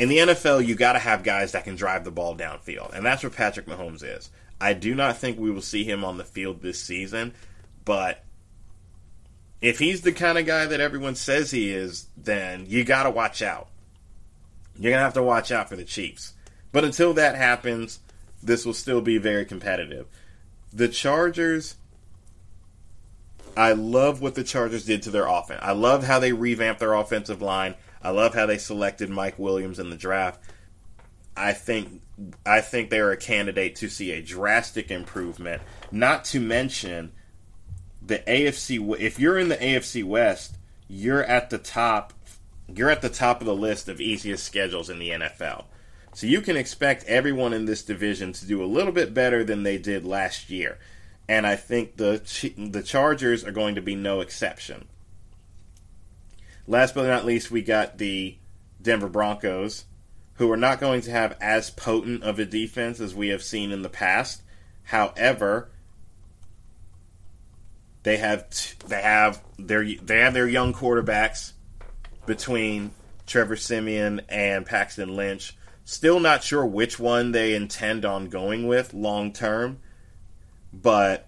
In 0.00 0.08
the 0.08 0.16
NFL, 0.16 0.66
you 0.66 0.76
got 0.76 0.94
to 0.94 0.98
have 0.98 1.22
guys 1.22 1.52
that 1.52 1.64
can 1.64 1.76
drive 1.76 2.04
the 2.04 2.10
ball 2.10 2.34
downfield, 2.34 2.94
and 2.94 3.04
that's 3.04 3.22
what 3.22 3.34
Patrick 3.34 3.66
Mahomes 3.66 4.02
is. 4.02 4.30
I 4.58 4.72
do 4.72 4.94
not 4.94 5.18
think 5.18 5.38
we 5.38 5.50
will 5.50 5.60
see 5.60 5.84
him 5.84 6.06
on 6.06 6.16
the 6.16 6.24
field 6.24 6.62
this 6.62 6.80
season, 6.80 7.34
but 7.84 8.24
if 9.60 9.78
he's 9.78 10.00
the 10.00 10.12
kind 10.12 10.38
of 10.38 10.46
guy 10.46 10.64
that 10.64 10.80
everyone 10.80 11.16
says 11.16 11.50
he 11.50 11.70
is, 11.70 12.06
then 12.16 12.64
you 12.66 12.82
got 12.82 13.02
to 13.02 13.10
watch 13.10 13.42
out. 13.42 13.68
You're 14.78 14.92
gonna 14.92 15.04
have 15.04 15.12
to 15.14 15.22
watch 15.22 15.52
out 15.52 15.68
for 15.68 15.76
the 15.76 15.84
Chiefs. 15.84 16.32
But 16.72 16.86
until 16.86 17.12
that 17.12 17.36
happens, 17.36 17.98
this 18.42 18.64
will 18.64 18.72
still 18.72 19.02
be 19.02 19.18
very 19.18 19.44
competitive. 19.44 20.06
The 20.72 20.88
Chargers 20.88 21.74
I 23.54 23.72
love 23.72 24.22
what 24.22 24.34
the 24.34 24.44
Chargers 24.44 24.86
did 24.86 25.02
to 25.02 25.10
their 25.10 25.26
offense. 25.26 25.60
I 25.62 25.72
love 25.72 26.04
how 26.04 26.20
they 26.20 26.32
revamped 26.32 26.80
their 26.80 26.94
offensive 26.94 27.42
line. 27.42 27.74
I 28.02 28.10
love 28.10 28.34
how 28.34 28.46
they 28.46 28.58
selected 28.58 29.10
Mike 29.10 29.38
Williams 29.38 29.78
in 29.78 29.90
the 29.90 29.96
draft. 29.96 30.42
I 31.36 31.52
think 31.52 32.02
I 32.44 32.60
think 32.60 32.90
they 32.90 32.98
are 32.98 33.12
a 33.12 33.16
candidate 33.16 33.76
to 33.76 33.88
see 33.88 34.12
a 34.12 34.22
drastic 34.22 34.90
improvement. 34.90 35.62
Not 35.90 36.24
to 36.26 36.40
mention 36.40 37.12
the 38.02 38.18
AFC. 38.18 39.00
If 39.00 39.18
you're 39.18 39.38
in 39.38 39.48
the 39.48 39.56
AFC 39.56 40.04
West, 40.04 40.56
you're 40.88 41.24
at 41.24 41.50
the 41.50 41.58
top. 41.58 42.12
You're 42.72 42.90
at 42.90 43.02
the 43.02 43.08
top 43.08 43.40
of 43.40 43.46
the 43.46 43.54
list 43.54 43.88
of 43.88 44.00
easiest 44.00 44.44
schedules 44.44 44.90
in 44.90 44.98
the 44.98 45.10
NFL. 45.10 45.64
So 46.12 46.26
you 46.26 46.40
can 46.40 46.56
expect 46.56 47.04
everyone 47.04 47.52
in 47.52 47.64
this 47.64 47.82
division 47.82 48.32
to 48.34 48.46
do 48.46 48.62
a 48.62 48.66
little 48.66 48.92
bit 48.92 49.14
better 49.14 49.44
than 49.44 49.62
they 49.62 49.78
did 49.78 50.04
last 50.04 50.50
year 50.50 50.78
and 51.30 51.46
I 51.46 51.54
think 51.54 51.96
the 51.96 52.20
the 52.58 52.82
Chargers 52.82 53.44
are 53.44 53.52
going 53.52 53.76
to 53.76 53.80
be 53.80 53.94
no 53.94 54.20
exception. 54.20 54.88
Last 56.70 56.94
but 56.94 57.08
not 57.08 57.24
least, 57.24 57.50
we 57.50 57.62
got 57.62 57.98
the 57.98 58.36
Denver 58.80 59.08
Broncos, 59.08 59.86
who 60.34 60.50
are 60.52 60.56
not 60.56 60.78
going 60.78 61.00
to 61.00 61.10
have 61.10 61.36
as 61.40 61.68
potent 61.68 62.22
of 62.22 62.38
a 62.38 62.44
defense 62.44 63.00
as 63.00 63.12
we 63.12 63.28
have 63.28 63.42
seen 63.42 63.72
in 63.72 63.82
the 63.82 63.88
past. 63.88 64.42
However, 64.84 65.70
they 68.04 68.18
have 68.18 68.46
they 68.86 69.02
have 69.02 69.42
their 69.58 69.84
they 69.84 70.20
have 70.20 70.32
their 70.32 70.46
young 70.46 70.72
quarterbacks 70.72 71.54
between 72.24 72.92
Trevor 73.26 73.56
Siemian 73.56 74.20
and 74.28 74.64
Paxton 74.64 75.16
Lynch. 75.16 75.56
Still 75.84 76.20
not 76.20 76.44
sure 76.44 76.64
which 76.64 77.00
one 77.00 77.32
they 77.32 77.56
intend 77.56 78.04
on 78.04 78.28
going 78.28 78.68
with 78.68 78.94
long 78.94 79.32
term 79.32 79.80
but 80.72 81.26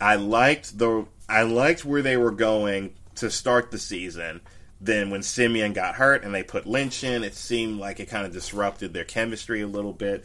I 0.00 0.16
liked 0.16 0.78
the 0.78 1.06
I 1.28 1.42
liked 1.42 1.84
where 1.84 2.02
they 2.02 2.16
were 2.16 2.30
going 2.30 2.94
to 3.16 3.30
start 3.30 3.70
the 3.70 3.78
season. 3.78 4.42
Then 4.80 5.10
when 5.10 5.22
Siemian 5.22 5.72
got 5.72 5.94
hurt 5.94 6.22
and 6.22 6.34
they 6.34 6.42
put 6.42 6.66
Lynch 6.66 7.02
in, 7.02 7.24
it 7.24 7.34
seemed 7.34 7.80
like 7.80 7.98
it 7.98 8.10
kind 8.10 8.26
of 8.26 8.32
disrupted 8.32 8.92
their 8.92 9.04
chemistry 9.04 9.62
a 9.62 9.66
little 9.66 9.92
bit. 9.92 10.24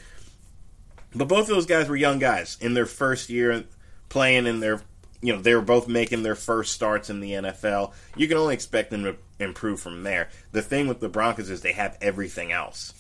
But 1.15 1.27
both 1.27 1.41
of 1.41 1.55
those 1.55 1.65
guys 1.65 1.87
were 1.89 1.95
young 1.95 2.19
guys 2.19 2.57
in 2.61 2.73
their 2.73 2.85
first 2.85 3.29
year 3.29 3.65
playing 4.09 4.45
in 4.45 4.59
their 4.59 4.81
you 5.21 5.33
know, 5.33 5.41
they 5.41 5.53
were 5.53 5.61
both 5.61 5.87
making 5.87 6.23
their 6.23 6.35
first 6.35 6.73
starts 6.73 7.09
in 7.09 7.19
the 7.19 7.33
NFL. 7.33 7.93
You 8.15 8.27
can 8.27 8.37
only 8.37 8.55
expect 8.55 8.89
them 8.89 9.03
to 9.03 9.15
improve 9.39 9.79
from 9.79 10.03
there. 10.03 10.29
The 10.51 10.63
thing 10.63 10.87
with 10.87 10.99
the 10.99 11.09
Broncos 11.09 11.49
is 11.49 11.61
they 11.61 11.73
have 11.73 11.97
everything 12.01 12.51
else. 12.51 12.93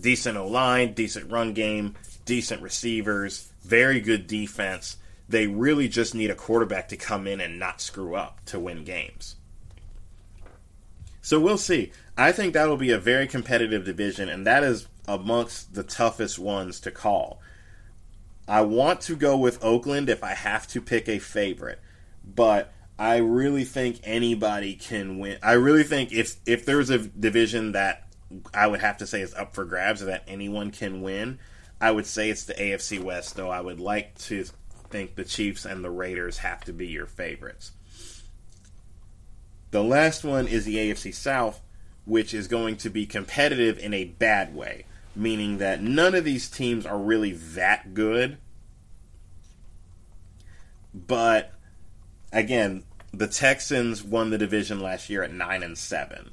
Decent 0.00 0.38
O 0.38 0.46
line, 0.46 0.94
decent 0.94 1.30
run 1.30 1.52
game, 1.52 1.94
decent 2.24 2.62
receivers, 2.62 3.50
very 3.62 4.00
good 4.00 4.26
defense. 4.26 4.96
They 5.28 5.46
really 5.46 5.88
just 5.88 6.14
need 6.14 6.30
a 6.30 6.34
quarterback 6.34 6.88
to 6.88 6.96
come 6.96 7.26
in 7.26 7.40
and 7.40 7.58
not 7.58 7.82
screw 7.82 8.14
up 8.14 8.42
to 8.46 8.58
win 8.58 8.84
games. 8.84 9.36
So 11.30 11.38
we'll 11.38 11.58
see. 11.58 11.92
I 12.18 12.32
think 12.32 12.54
that 12.54 12.68
will 12.68 12.76
be 12.76 12.90
a 12.90 12.98
very 12.98 13.28
competitive 13.28 13.84
division, 13.84 14.28
and 14.28 14.44
that 14.48 14.64
is 14.64 14.88
amongst 15.06 15.74
the 15.74 15.84
toughest 15.84 16.40
ones 16.40 16.80
to 16.80 16.90
call. 16.90 17.40
I 18.48 18.62
want 18.62 19.00
to 19.02 19.14
go 19.14 19.36
with 19.36 19.64
Oakland 19.64 20.08
if 20.08 20.24
I 20.24 20.34
have 20.34 20.66
to 20.66 20.80
pick 20.80 21.08
a 21.08 21.20
favorite, 21.20 21.78
but 22.24 22.72
I 22.98 23.18
really 23.18 23.62
think 23.62 24.00
anybody 24.02 24.74
can 24.74 25.20
win. 25.20 25.38
I 25.40 25.52
really 25.52 25.84
think 25.84 26.12
if 26.12 26.34
if 26.46 26.66
there's 26.66 26.90
a 26.90 26.98
division 26.98 27.70
that 27.72 28.08
I 28.52 28.66
would 28.66 28.80
have 28.80 28.96
to 28.96 29.06
say 29.06 29.20
is 29.20 29.32
up 29.34 29.54
for 29.54 29.64
grabs 29.64 30.02
or 30.02 30.06
that 30.06 30.24
anyone 30.26 30.72
can 30.72 31.00
win, 31.00 31.38
I 31.80 31.92
would 31.92 32.06
say 32.06 32.28
it's 32.28 32.42
the 32.42 32.54
AFC 32.54 33.00
West. 33.00 33.36
Though 33.36 33.50
I 33.50 33.60
would 33.60 33.78
like 33.78 34.18
to 34.22 34.46
think 34.88 35.14
the 35.14 35.22
Chiefs 35.22 35.64
and 35.64 35.84
the 35.84 35.90
Raiders 35.90 36.38
have 36.38 36.64
to 36.64 36.72
be 36.72 36.88
your 36.88 37.06
favorites. 37.06 37.70
The 39.70 39.84
last 39.84 40.24
one 40.24 40.48
is 40.48 40.64
the 40.64 40.76
AFC 40.76 41.14
South, 41.14 41.60
which 42.04 42.34
is 42.34 42.48
going 42.48 42.76
to 42.78 42.90
be 42.90 43.06
competitive 43.06 43.78
in 43.78 43.94
a 43.94 44.04
bad 44.04 44.54
way 44.54 44.84
meaning 45.14 45.58
that 45.58 45.82
none 45.82 46.14
of 46.14 46.24
these 46.24 46.48
teams 46.48 46.86
are 46.86 46.98
really 46.98 47.32
that 47.32 47.94
good. 47.94 48.38
But 50.94 51.52
again, 52.32 52.84
the 53.12 53.28
Texans 53.28 54.02
won 54.02 54.30
the 54.30 54.38
division 54.38 54.80
last 54.80 55.10
year 55.10 55.22
at 55.22 55.32
9 55.32 55.62
and 55.62 55.76
7. 55.76 56.30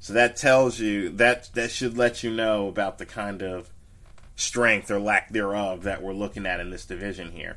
So 0.00 0.12
that 0.12 0.36
tells 0.36 0.78
you 0.78 1.10
that 1.10 1.50
that 1.54 1.70
should 1.70 1.96
let 1.96 2.22
you 2.22 2.32
know 2.32 2.68
about 2.68 2.98
the 2.98 3.06
kind 3.06 3.42
of 3.42 3.70
strength 4.36 4.90
or 4.90 5.00
lack 5.00 5.30
thereof 5.30 5.82
that 5.82 6.02
we're 6.02 6.12
looking 6.12 6.46
at 6.46 6.60
in 6.60 6.70
this 6.70 6.84
division 6.84 7.32
here. 7.32 7.56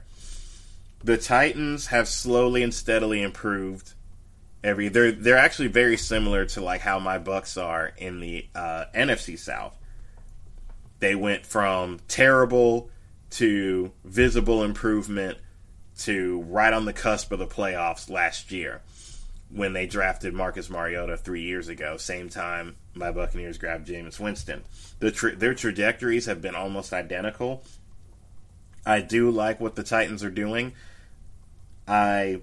The 1.04 1.18
Titans 1.18 1.88
have 1.88 2.08
slowly 2.08 2.64
and 2.64 2.74
steadily 2.74 3.22
improved 3.22 3.94
every 4.64 4.90
they're 4.90 5.12
they're 5.12 5.38
actually 5.38 5.68
very 5.68 5.98
similar 5.98 6.46
to 6.46 6.62
like 6.62 6.82
how 6.82 7.00
my 7.00 7.18
Bucks 7.18 7.58
are 7.58 7.92
in 7.98 8.20
the 8.20 8.48
uh, 8.56 8.86
NFC 8.94 9.38
South. 9.38 9.78
They 11.00 11.16
went 11.16 11.46
from 11.46 12.00
terrible 12.08 12.90
to 13.32 13.92
visible 14.04 14.64
improvement 14.64 15.38
to 16.00 16.42
right 16.44 16.74
on 16.74 16.86
the 16.86 16.94
cusp 16.94 17.32
of 17.32 17.40
the 17.40 17.48
playoffs 17.48 18.10
last 18.10 18.52
year 18.52 18.82
when 19.50 19.74
they 19.74 19.86
drafted 19.86 20.34
Marcus 20.34 20.70
Mariota 20.70 21.18
three 21.18 21.44
years 21.44 21.68
ago. 21.68 21.98
Same 21.98 22.30
time 22.30 22.76
my 22.94 23.12
Buccaneers 23.12 23.58
grabbed 23.58 23.88
Jameis 23.88 24.20
Winston. 24.20 24.64
The 25.00 25.12
tra- 25.12 25.36
their 25.36 25.54
trajectories 25.54 26.26
have 26.26 26.42
been 26.42 26.56
almost 26.56 26.94
identical. 26.94 27.64
I 28.86 29.02
do 29.02 29.30
like 29.30 29.60
what 29.60 29.76
the 29.76 29.84
Titans 29.84 30.24
are 30.24 30.32
doing. 30.32 30.74
I 31.88 32.42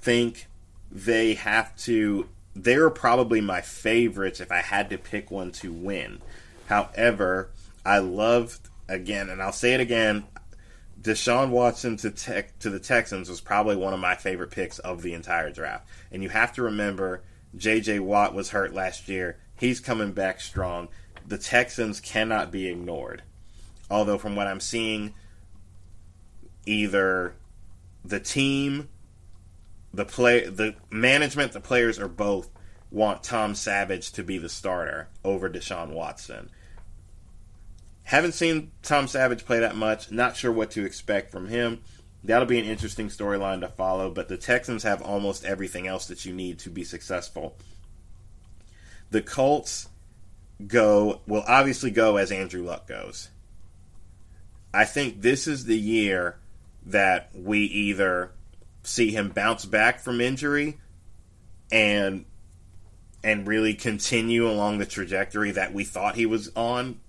think 0.00 0.46
they 0.94 1.34
have 1.34 1.76
to. 1.78 2.28
They're 2.54 2.90
probably 2.90 3.40
my 3.40 3.60
favorites 3.60 4.40
if 4.40 4.52
I 4.52 4.60
had 4.62 4.88
to 4.90 4.98
pick 4.98 5.30
one 5.30 5.50
to 5.52 5.72
win. 5.72 6.22
However, 6.66 7.50
I 7.84 7.98
loved 7.98 8.68
again, 8.88 9.28
and 9.28 9.42
I'll 9.42 9.52
say 9.52 9.74
it 9.74 9.80
again. 9.80 10.24
Deshaun 11.00 11.50
Watson 11.50 11.98
to 11.98 12.10
tech, 12.10 12.58
to 12.60 12.70
the 12.70 12.78
Texans 12.78 13.28
was 13.28 13.40
probably 13.40 13.76
one 13.76 13.92
of 13.92 14.00
my 14.00 14.14
favorite 14.14 14.50
picks 14.50 14.78
of 14.78 15.02
the 15.02 15.12
entire 15.12 15.50
draft. 15.50 15.86
And 16.10 16.22
you 16.22 16.30
have 16.30 16.54
to 16.54 16.62
remember, 16.62 17.22
J.J. 17.56 17.98
Watt 17.98 18.32
was 18.32 18.50
hurt 18.50 18.72
last 18.72 19.08
year. 19.08 19.36
He's 19.58 19.80
coming 19.80 20.12
back 20.12 20.40
strong. 20.40 20.88
The 21.26 21.36
Texans 21.36 22.00
cannot 22.00 22.50
be 22.50 22.68
ignored. 22.68 23.22
Although, 23.90 24.16
from 24.16 24.34
what 24.34 24.46
I'm 24.46 24.60
seeing, 24.60 25.12
either 26.64 27.34
the 28.02 28.20
team, 28.20 28.88
the 29.94 30.04
play, 30.04 30.46
the 30.48 30.74
management, 30.90 31.52
the 31.52 31.60
players, 31.60 31.98
or 31.98 32.08
both 32.08 32.50
want 32.90 33.22
Tom 33.22 33.54
Savage 33.54 34.12
to 34.12 34.22
be 34.22 34.38
the 34.38 34.48
starter 34.48 35.08
over 35.24 35.48
Deshaun 35.48 35.90
Watson. 35.90 36.50
Haven't 38.04 38.32
seen 38.32 38.70
Tom 38.82 39.08
Savage 39.08 39.44
play 39.44 39.60
that 39.60 39.76
much. 39.76 40.10
Not 40.10 40.36
sure 40.36 40.52
what 40.52 40.70
to 40.72 40.84
expect 40.84 41.30
from 41.30 41.48
him. 41.48 41.80
That'll 42.22 42.46
be 42.46 42.58
an 42.58 42.66
interesting 42.66 43.08
storyline 43.08 43.60
to 43.60 43.68
follow, 43.68 44.10
but 44.10 44.28
the 44.28 44.36
Texans 44.36 44.82
have 44.82 45.02
almost 45.02 45.44
everything 45.44 45.86
else 45.86 46.06
that 46.06 46.24
you 46.24 46.32
need 46.32 46.58
to 46.60 46.70
be 46.70 46.84
successful. 46.84 47.56
The 49.10 49.22
Colts 49.22 49.88
go, 50.66 51.20
will 51.26 51.44
obviously 51.46 51.90
go 51.90 52.16
as 52.16 52.32
Andrew 52.32 52.62
Luck 52.62 52.86
goes. 52.86 53.28
I 54.72 54.84
think 54.84 55.20
this 55.20 55.46
is 55.46 55.66
the 55.66 55.78
year 55.78 56.38
that 56.86 57.30
we 57.34 57.60
either 57.60 58.32
see 58.84 59.10
him 59.10 59.30
bounce 59.30 59.64
back 59.64 60.00
from 60.00 60.20
injury 60.20 60.78
and 61.72 62.24
and 63.22 63.48
really 63.48 63.74
continue 63.74 64.46
along 64.46 64.78
the 64.78 64.86
trajectory 64.86 65.50
that 65.50 65.72
we 65.72 65.82
thought 65.82 66.14
he 66.14 66.26
was 66.26 66.50
on 66.54 67.00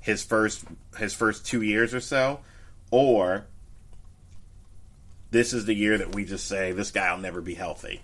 his 0.00 0.22
first 0.22 0.64
his 0.98 1.14
first 1.14 1.46
two 1.46 1.62
years 1.62 1.94
or 1.94 2.00
so, 2.00 2.40
or 2.90 3.46
this 5.30 5.52
is 5.52 5.64
the 5.64 5.74
year 5.74 5.98
that 5.98 6.14
we 6.14 6.24
just 6.24 6.46
say 6.46 6.72
this 6.72 6.90
guy 6.90 7.10
will 7.12 7.20
never 7.20 7.40
be 7.40 7.54
healthy. 7.54 8.02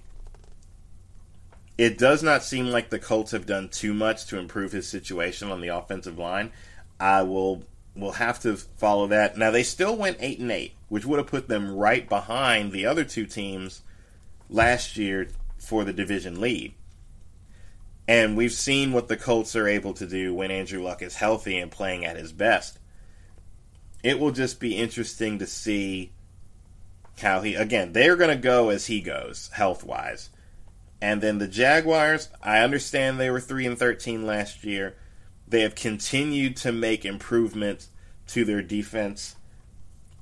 It 1.77 1.97
does 1.97 2.23
not 2.23 2.43
seem 2.43 2.67
like 2.67 2.91
the 2.91 2.99
Colts 2.99 3.33
have 3.33 3.47
done 3.47 3.69
too 3.69 3.95
much 3.95 4.27
to 4.27 4.39
improve 4.39 4.73
his 4.73 4.89
situation 4.89 5.51
on 5.51 5.61
the 5.61 5.69
offensive 5.69 6.19
line. 6.19 6.53
I 6.99 7.23
will 7.23 7.63
will 7.95 8.13
have 8.13 8.41
to 8.41 8.57
follow 8.57 9.07
that. 9.09 9.37
Now 9.37 9.51
they 9.51 9.63
still 9.63 9.97
went 9.97 10.19
eight 10.21 10.39
and 10.39 10.51
eight, 10.51 10.75
which 10.89 11.05
would 11.05 11.19
have 11.19 11.27
put 11.27 11.49
them 11.49 11.75
right 11.75 12.09
behind 12.09 12.73
the 12.73 12.87
other 12.87 13.05
two 13.05 13.27
teams 13.27 13.83
last 14.49 14.97
year 14.97 15.29
for 15.59 15.85
the 15.85 15.93
division 15.93 16.41
lead. 16.41 16.75
And 18.09 18.37
we've 18.37 18.53
seen 18.53 18.93
what 18.93 19.09
the 19.09 19.17
Colts 19.17 19.55
are 19.55 19.69
able 19.69 19.95
to 19.95 20.07
do 20.07 20.35
when 20.35 20.51
Andrew 20.51 20.83
Luck 20.83 21.03
is 21.03 21.15
healthy 21.15 21.59
and 21.59 21.71
playing 21.71 22.05
at 22.05 22.17
his 22.17 22.33
best. 22.33 22.79
It 24.03 24.19
will 24.19 24.33
just 24.33 24.59
be 24.59 24.77
interesting 24.77 25.39
to 25.39 25.47
see 25.47 26.11
how 27.21 27.43
he 27.43 27.55
again, 27.55 27.93
they're 27.93 28.17
going 28.17 28.35
to 28.35 28.43
go 28.43 28.71
as 28.71 28.87
he 28.87 29.01
goes 29.01 29.51
health-wise. 29.53 30.31
And 31.03 31.21
then 31.21 31.39
the 31.39 31.49
Jaguars, 31.49 32.29
I 32.43 32.61
understand 32.61 33.19
they 33.19 33.31
were 33.31 33.41
3 33.41 33.67
and 33.67 33.79
13 33.79 34.27
last 34.27 34.65
year. 34.65 34.97
They 35.51 35.63
have 35.63 35.75
continued 35.75 36.57
to 36.59 36.71
make 36.71 37.05
improvements 37.05 37.89
to 38.29 38.45
their 38.45 38.63
defense 38.63 39.35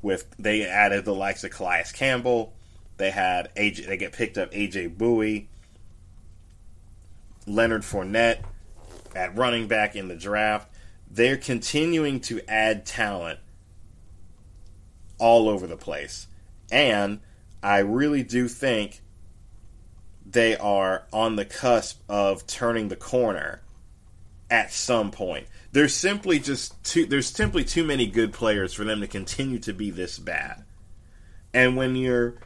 with 0.00 0.34
they 0.38 0.66
added 0.66 1.04
the 1.04 1.14
likes 1.14 1.44
of 1.44 1.50
Calais 1.50 1.84
Campbell. 1.92 2.54
They 2.96 3.10
had 3.10 3.54
AJ 3.54 3.86
they 3.86 3.98
get 3.98 4.12
picked 4.12 4.38
up 4.38 4.50
AJ 4.52 4.96
Bouye, 4.96 5.46
Leonard 7.46 7.82
Fournette 7.82 8.38
at 9.14 9.36
running 9.36 9.68
back 9.68 9.94
in 9.94 10.08
the 10.08 10.16
draft. 10.16 10.72
They're 11.10 11.36
continuing 11.36 12.20
to 12.20 12.40
add 12.48 12.86
talent 12.86 13.38
all 15.18 15.48
over 15.48 15.66
the 15.66 15.76
place. 15.76 16.26
And 16.70 17.20
I 17.62 17.78
really 17.78 18.22
do 18.22 18.48
think 18.48 19.02
they 20.24 20.56
are 20.56 21.04
on 21.12 21.36
the 21.36 21.44
cusp 21.44 22.00
of 22.08 22.46
turning 22.46 22.88
the 22.88 22.96
corner 22.96 23.62
at 24.50 24.72
some 24.72 25.10
point. 25.10 25.46
There's 25.72 25.94
simply 25.94 26.38
just 26.38 26.82
too 26.84 27.06
there's 27.06 27.28
simply 27.28 27.64
too 27.64 27.84
many 27.84 28.06
good 28.06 28.32
players 28.32 28.72
for 28.72 28.84
them 28.84 29.00
to 29.00 29.06
continue 29.06 29.58
to 29.60 29.72
be 29.72 29.90
this 29.90 30.18
bad. 30.18 30.64
And 31.52 31.76
when 31.76 31.96
your 31.96 32.36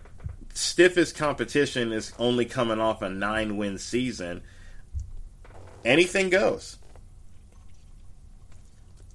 stiffest 0.55 1.17
competition 1.17 1.93
is 1.93 2.13
only 2.19 2.45
coming 2.45 2.81
off 2.81 3.03
a 3.03 3.09
9-win 3.09 3.79
season, 3.79 4.43
anything 5.85 6.31
goes. 6.31 6.79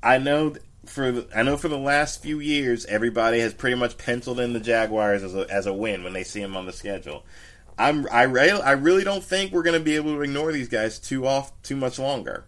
I 0.02 0.18
know 0.18 0.56
for 0.86 1.12
the, 1.12 1.28
I 1.36 1.44
know 1.44 1.58
for 1.58 1.68
the 1.68 1.78
last 1.78 2.22
few 2.22 2.40
years, 2.40 2.86
everybody 2.86 3.40
has 3.40 3.54
pretty 3.54 3.76
much 3.76 3.98
penciled 3.98 4.40
in 4.40 4.54
the 4.54 4.60
Jaguars 4.60 5.24
as 5.24 5.36
a, 5.36 5.46
as 5.52 5.66
a 5.66 5.74
win 5.74 6.04
when 6.04 6.14
they 6.14 6.24
see 6.24 6.42
them 6.42 6.56
on 6.56 6.66
the 6.66 6.74
schedule. 6.74 7.24
I'm 7.78 8.08
I, 8.12 8.24
re- 8.24 8.52
I 8.52 8.72
really 8.72 9.04
don't 9.04 9.24
think 9.24 9.52
we're 9.52 9.64
going 9.64 9.78
to 9.78 9.84
be 9.84 9.96
able 9.96 10.16
to 10.16 10.22
ignore 10.22 10.52
these 10.52 10.70
guys 10.70 10.98
too 11.00 11.28
off 11.28 11.52
too 11.62 11.76
much 11.76 12.00
longer. 12.00 12.46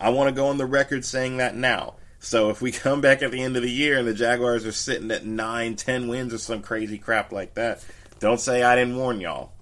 I 0.00 0.10
want 0.10 0.28
to 0.28 0.34
go 0.34 0.48
on 0.48 0.58
the 0.58 0.66
record 0.66 1.04
saying 1.04 1.36
that 1.36 1.54
now. 1.54 1.94
So 2.18 2.50
if 2.50 2.62
we 2.62 2.72
come 2.72 3.00
back 3.00 3.22
at 3.22 3.30
the 3.30 3.42
end 3.42 3.56
of 3.56 3.62
the 3.62 3.70
year 3.70 3.98
and 3.98 4.08
the 4.08 4.14
Jaguars 4.14 4.64
are 4.64 4.72
sitting 4.72 5.10
at 5.10 5.24
nine, 5.24 5.76
ten 5.76 6.08
wins 6.08 6.32
or 6.32 6.38
some 6.38 6.62
crazy 6.62 6.98
crap 6.98 7.32
like 7.32 7.54
that, 7.54 7.84
don't 8.18 8.40
say 8.40 8.62
I 8.62 8.76
didn't 8.76 8.96
warn 8.96 9.20
y'all. 9.20 9.52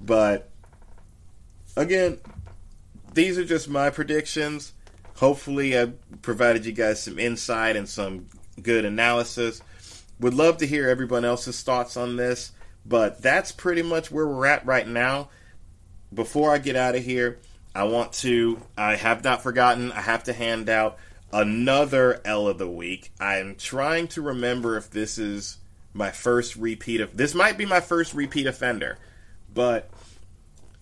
But 0.00 0.50
again, 1.76 2.18
these 3.12 3.38
are 3.38 3.44
just 3.44 3.68
my 3.68 3.90
predictions. 3.90 4.72
Hopefully, 5.16 5.78
I 5.78 5.92
provided 6.22 6.64
you 6.64 6.72
guys 6.72 7.02
some 7.02 7.18
insight 7.18 7.76
and 7.76 7.88
some 7.88 8.28
good 8.62 8.84
analysis. 8.84 9.60
Would 10.20 10.34
love 10.34 10.58
to 10.58 10.66
hear 10.66 10.88
everyone 10.88 11.24
else's 11.24 11.62
thoughts 11.62 11.96
on 11.96 12.16
this, 12.16 12.52
but 12.86 13.20
that's 13.20 13.52
pretty 13.52 13.82
much 13.82 14.10
where 14.10 14.26
we're 14.26 14.46
at 14.46 14.64
right 14.64 14.86
now. 14.86 15.28
Before 16.12 16.50
I 16.52 16.58
get 16.58 16.76
out 16.76 16.96
of 16.96 17.04
here, 17.04 17.38
I 17.74 17.84
want 17.84 18.12
to, 18.14 18.60
I 18.76 18.96
have 18.96 19.22
not 19.22 19.42
forgotten, 19.42 19.92
I 19.92 20.00
have 20.00 20.24
to 20.24 20.32
hand 20.32 20.68
out 20.68 20.98
another 21.32 22.20
L 22.24 22.48
of 22.48 22.58
the 22.58 22.68
week. 22.68 23.12
I'm 23.20 23.54
trying 23.54 24.08
to 24.08 24.22
remember 24.22 24.76
if 24.76 24.90
this 24.90 25.18
is 25.18 25.58
my 25.92 26.10
first 26.10 26.56
repeat 26.56 27.00
of, 27.00 27.16
this 27.16 27.34
might 27.34 27.56
be 27.56 27.66
my 27.66 27.80
first 27.80 28.14
repeat 28.14 28.46
offender, 28.46 28.98
but 29.52 29.90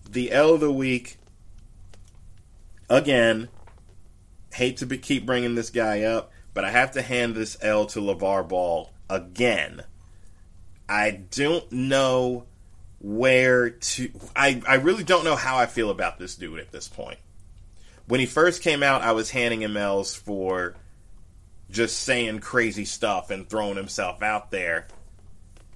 the 0.09 0.31
L 0.31 0.55
of 0.55 0.61
the 0.61 0.71
week, 0.71 1.17
again, 2.89 3.49
hate 4.53 4.77
to 4.77 4.85
be, 4.85 4.97
keep 4.97 5.25
bringing 5.25 5.55
this 5.55 5.69
guy 5.69 6.01
up, 6.01 6.31
but 6.55 6.65
I 6.65 6.71
have 6.71 6.91
to 6.93 7.01
hand 7.03 7.35
this 7.35 7.57
L 7.61 7.85
to 7.87 7.99
LeVar 7.99 8.47
Ball 8.47 8.91
again. 9.09 9.83
I 10.87 11.11
don't 11.11 11.71
know 11.71 12.45
where 12.99 13.71
to. 13.71 14.11
I, 14.35 14.61
I 14.67 14.75
really 14.75 15.03
don't 15.03 15.23
know 15.23 15.35
how 15.35 15.57
I 15.57 15.65
feel 15.65 15.89
about 15.89 16.19
this 16.19 16.35
dude 16.35 16.59
at 16.59 16.71
this 16.71 16.87
point. 16.87 17.19
When 18.07 18.19
he 18.19 18.25
first 18.25 18.61
came 18.61 18.83
out, 18.83 19.01
I 19.01 19.11
was 19.11 19.31
handing 19.31 19.61
him 19.61 19.77
L's 19.77 20.15
for 20.15 20.75
just 21.69 21.99
saying 21.99 22.39
crazy 22.39 22.85
stuff 22.85 23.29
and 23.29 23.47
throwing 23.47 23.75
himself 23.75 24.23
out 24.23 24.51
there 24.51 24.87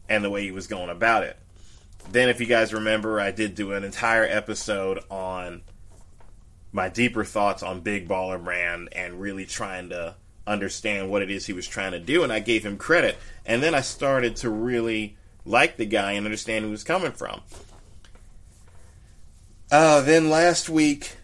and 0.09 0.23
the 0.23 0.29
way 0.29 0.41
he 0.41 0.51
was 0.51 0.67
going 0.67 0.89
about 0.89 1.23
it. 1.23 1.37
Then, 2.11 2.29
if 2.29 2.41
you 2.41 2.47
guys 2.47 2.73
remember, 2.73 3.19
I 3.19 3.31
did 3.31 3.55
do 3.55 3.71
an 3.73 3.83
entire 3.83 4.25
episode 4.25 4.99
on 5.09 5.61
my 6.71 6.89
deeper 6.89 7.23
thoughts 7.23 7.63
on 7.63 7.81
Big 7.81 8.07
Baller 8.07 8.43
Brand 8.43 8.89
and 8.91 9.21
really 9.21 9.45
trying 9.45 9.89
to 9.89 10.15
understand 10.45 11.09
what 11.09 11.21
it 11.21 11.31
is 11.31 11.45
he 11.45 11.53
was 11.53 11.67
trying 11.67 11.93
to 11.93 11.99
do, 11.99 12.23
and 12.23 12.33
I 12.33 12.39
gave 12.39 12.65
him 12.65 12.77
credit. 12.77 13.17
And 13.45 13.63
then 13.63 13.73
I 13.73 13.81
started 13.81 14.35
to 14.37 14.49
really 14.49 15.15
like 15.45 15.77
the 15.77 15.85
guy 15.85 16.13
and 16.13 16.25
understand 16.25 16.63
who 16.63 16.69
he 16.69 16.71
was 16.71 16.83
coming 16.83 17.11
from. 17.11 17.41
Uh, 19.71 20.01
then 20.01 20.29
last 20.29 20.69
week, 20.69 21.17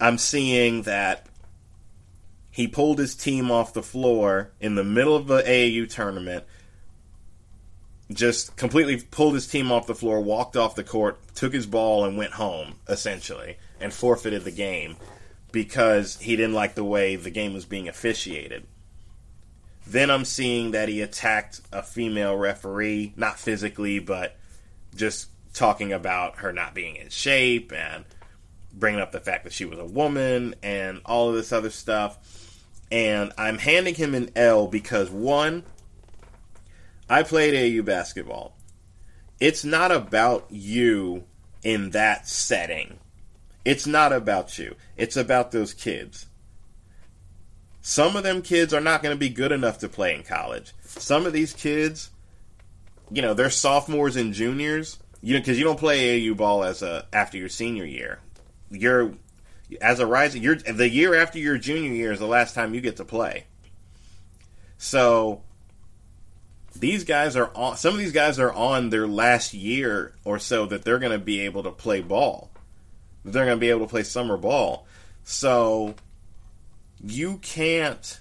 I'm 0.00 0.18
seeing 0.18 0.82
that 0.82 1.26
he 2.50 2.66
pulled 2.66 2.98
his 2.98 3.14
team 3.14 3.50
off 3.50 3.74
the 3.74 3.82
floor 3.82 4.52
in 4.60 4.74
the 4.74 4.84
middle 4.84 5.14
of 5.14 5.26
the 5.26 5.42
AAU 5.42 5.90
tournament, 5.90 6.44
just 8.10 8.56
completely 8.56 8.96
pulled 8.96 9.34
his 9.34 9.46
team 9.46 9.70
off 9.70 9.86
the 9.86 9.94
floor, 9.94 10.20
walked 10.20 10.56
off 10.56 10.74
the 10.74 10.84
court, 10.84 11.18
took 11.34 11.52
his 11.52 11.66
ball, 11.66 12.04
and 12.04 12.16
went 12.16 12.32
home, 12.32 12.76
essentially, 12.88 13.58
and 13.80 13.92
forfeited 13.92 14.44
the 14.44 14.50
game 14.50 14.96
because 15.52 16.16
he 16.16 16.36
didn't 16.36 16.54
like 16.54 16.74
the 16.74 16.84
way 16.84 17.16
the 17.16 17.30
game 17.30 17.52
was 17.52 17.66
being 17.66 17.88
officiated. 17.88 18.66
Then 19.86 20.10
I'm 20.10 20.24
seeing 20.24 20.72
that 20.72 20.88
he 20.88 21.00
attacked 21.00 21.60
a 21.72 21.82
female 21.82 22.36
referee, 22.36 23.12
not 23.16 23.38
physically, 23.38 23.98
but 23.98 24.36
just 24.94 25.28
talking 25.52 25.92
about 25.92 26.38
her 26.38 26.52
not 26.52 26.74
being 26.74 26.96
in 26.96 27.08
shape 27.08 27.72
and 27.72 28.04
bringing 28.72 29.00
up 29.00 29.12
the 29.12 29.20
fact 29.20 29.44
that 29.44 29.52
she 29.52 29.64
was 29.64 29.78
a 29.78 29.84
woman 29.84 30.54
and 30.62 31.00
all 31.06 31.28
of 31.28 31.34
this 31.34 31.52
other 31.52 31.70
stuff. 31.70 32.18
And 32.90 33.32
I'm 33.38 33.58
handing 33.58 33.94
him 33.94 34.14
an 34.14 34.30
L 34.36 34.66
because 34.66 35.10
one, 35.10 35.64
I 37.08 37.22
played 37.22 37.54
AU 37.54 37.82
basketball. 37.82 38.56
It's 39.40 39.64
not 39.64 39.92
about 39.92 40.46
you 40.50 41.24
in 41.62 41.90
that 41.90 42.28
setting. 42.28 42.98
It's 43.64 43.86
not 43.86 44.12
about 44.12 44.58
you. 44.58 44.76
It's 44.96 45.16
about 45.16 45.50
those 45.50 45.74
kids. 45.74 46.26
Some 47.88 48.16
of 48.16 48.24
them 48.24 48.42
kids 48.42 48.74
are 48.74 48.80
not 48.80 49.00
going 49.00 49.14
to 49.14 49.18
be 49.18 49.28
good 49.28 49.52
enough 49.52 49.78
to 49.78 49.88
play 49.88 50.12
in 50.12 50.24
college. 50.24 50.72
Some 50.82 51.24
of 51.24 51.32
these 51.32 51.52
kids, 51.52 52.10
you 53.12 53.22
know, 53.22 53.32
they're 53.32 53.48
sophomores 53.48 54.16
and 54.16 54.34
juniors. 54.34 54.98
You 55.22 55.34
know, 55.34 55.40
because 55.40 55.56
you 55.56 55.64
don't 55.64 55.78
play 55.78 56.28
AU 56.28 56.34
ball 56.34 56.64
as 56.64 56.82
a 56.82 57.06
after 57.12 57.38
your 57.38 57.48
senior 57.48 57.84
year. 57.84 58.18
You're 58.72 59.14
as 59.80 60.00
a 60.00 60.06
rising. 60.06 60.42
You're 60.42 60.56
the 60.56 60.88
year 60.88 61.14
after 61.14 61.38
your 61.38 61.58
junior 61.58 61.92
year 61.92 62.10
is 62.10 62.18
the 62.18 62.26
last 62.26 62.56
time 62.56 62.74
you 62.74 62.80
get 62.80 62.96
to 62.96 63.04
play. 63.04 63.44
So 64.78 65.42
these 66.74 67.04
guys 67.04 67.36
are 67.36 67.50
on. 67.54 67.76
Some 67.76 67.94
of 67.94 67.98
these 67.98 68.12
guys 68.12 68.40
are 68.40 68.52
on 68.52 68.90
their 68.90 69.06
last 69.06 69.54
year 69.54 70.14
or 70.24 70.40
so 70.40 70.66
that 70.66 70.82
they're 70.82 70.98
going 70.98 71.12
to 71.12 71.24
be 71.24 71.40
able 71.40 71.62
to 71.62 71.70
play 71.70 72.00
ball 72.00 72.50
they're 73.26 73.44
going 73.44 73.56
to 73.56 73.60
be 73.60 73.70
able 73.70 73.80
to 73.80 73.90
play 73.90 74.04
summer 74.04 74.36
ball. 74.36 74.86
So 75.24 75.94
you 77.06 77.38
can't 77.38 78.20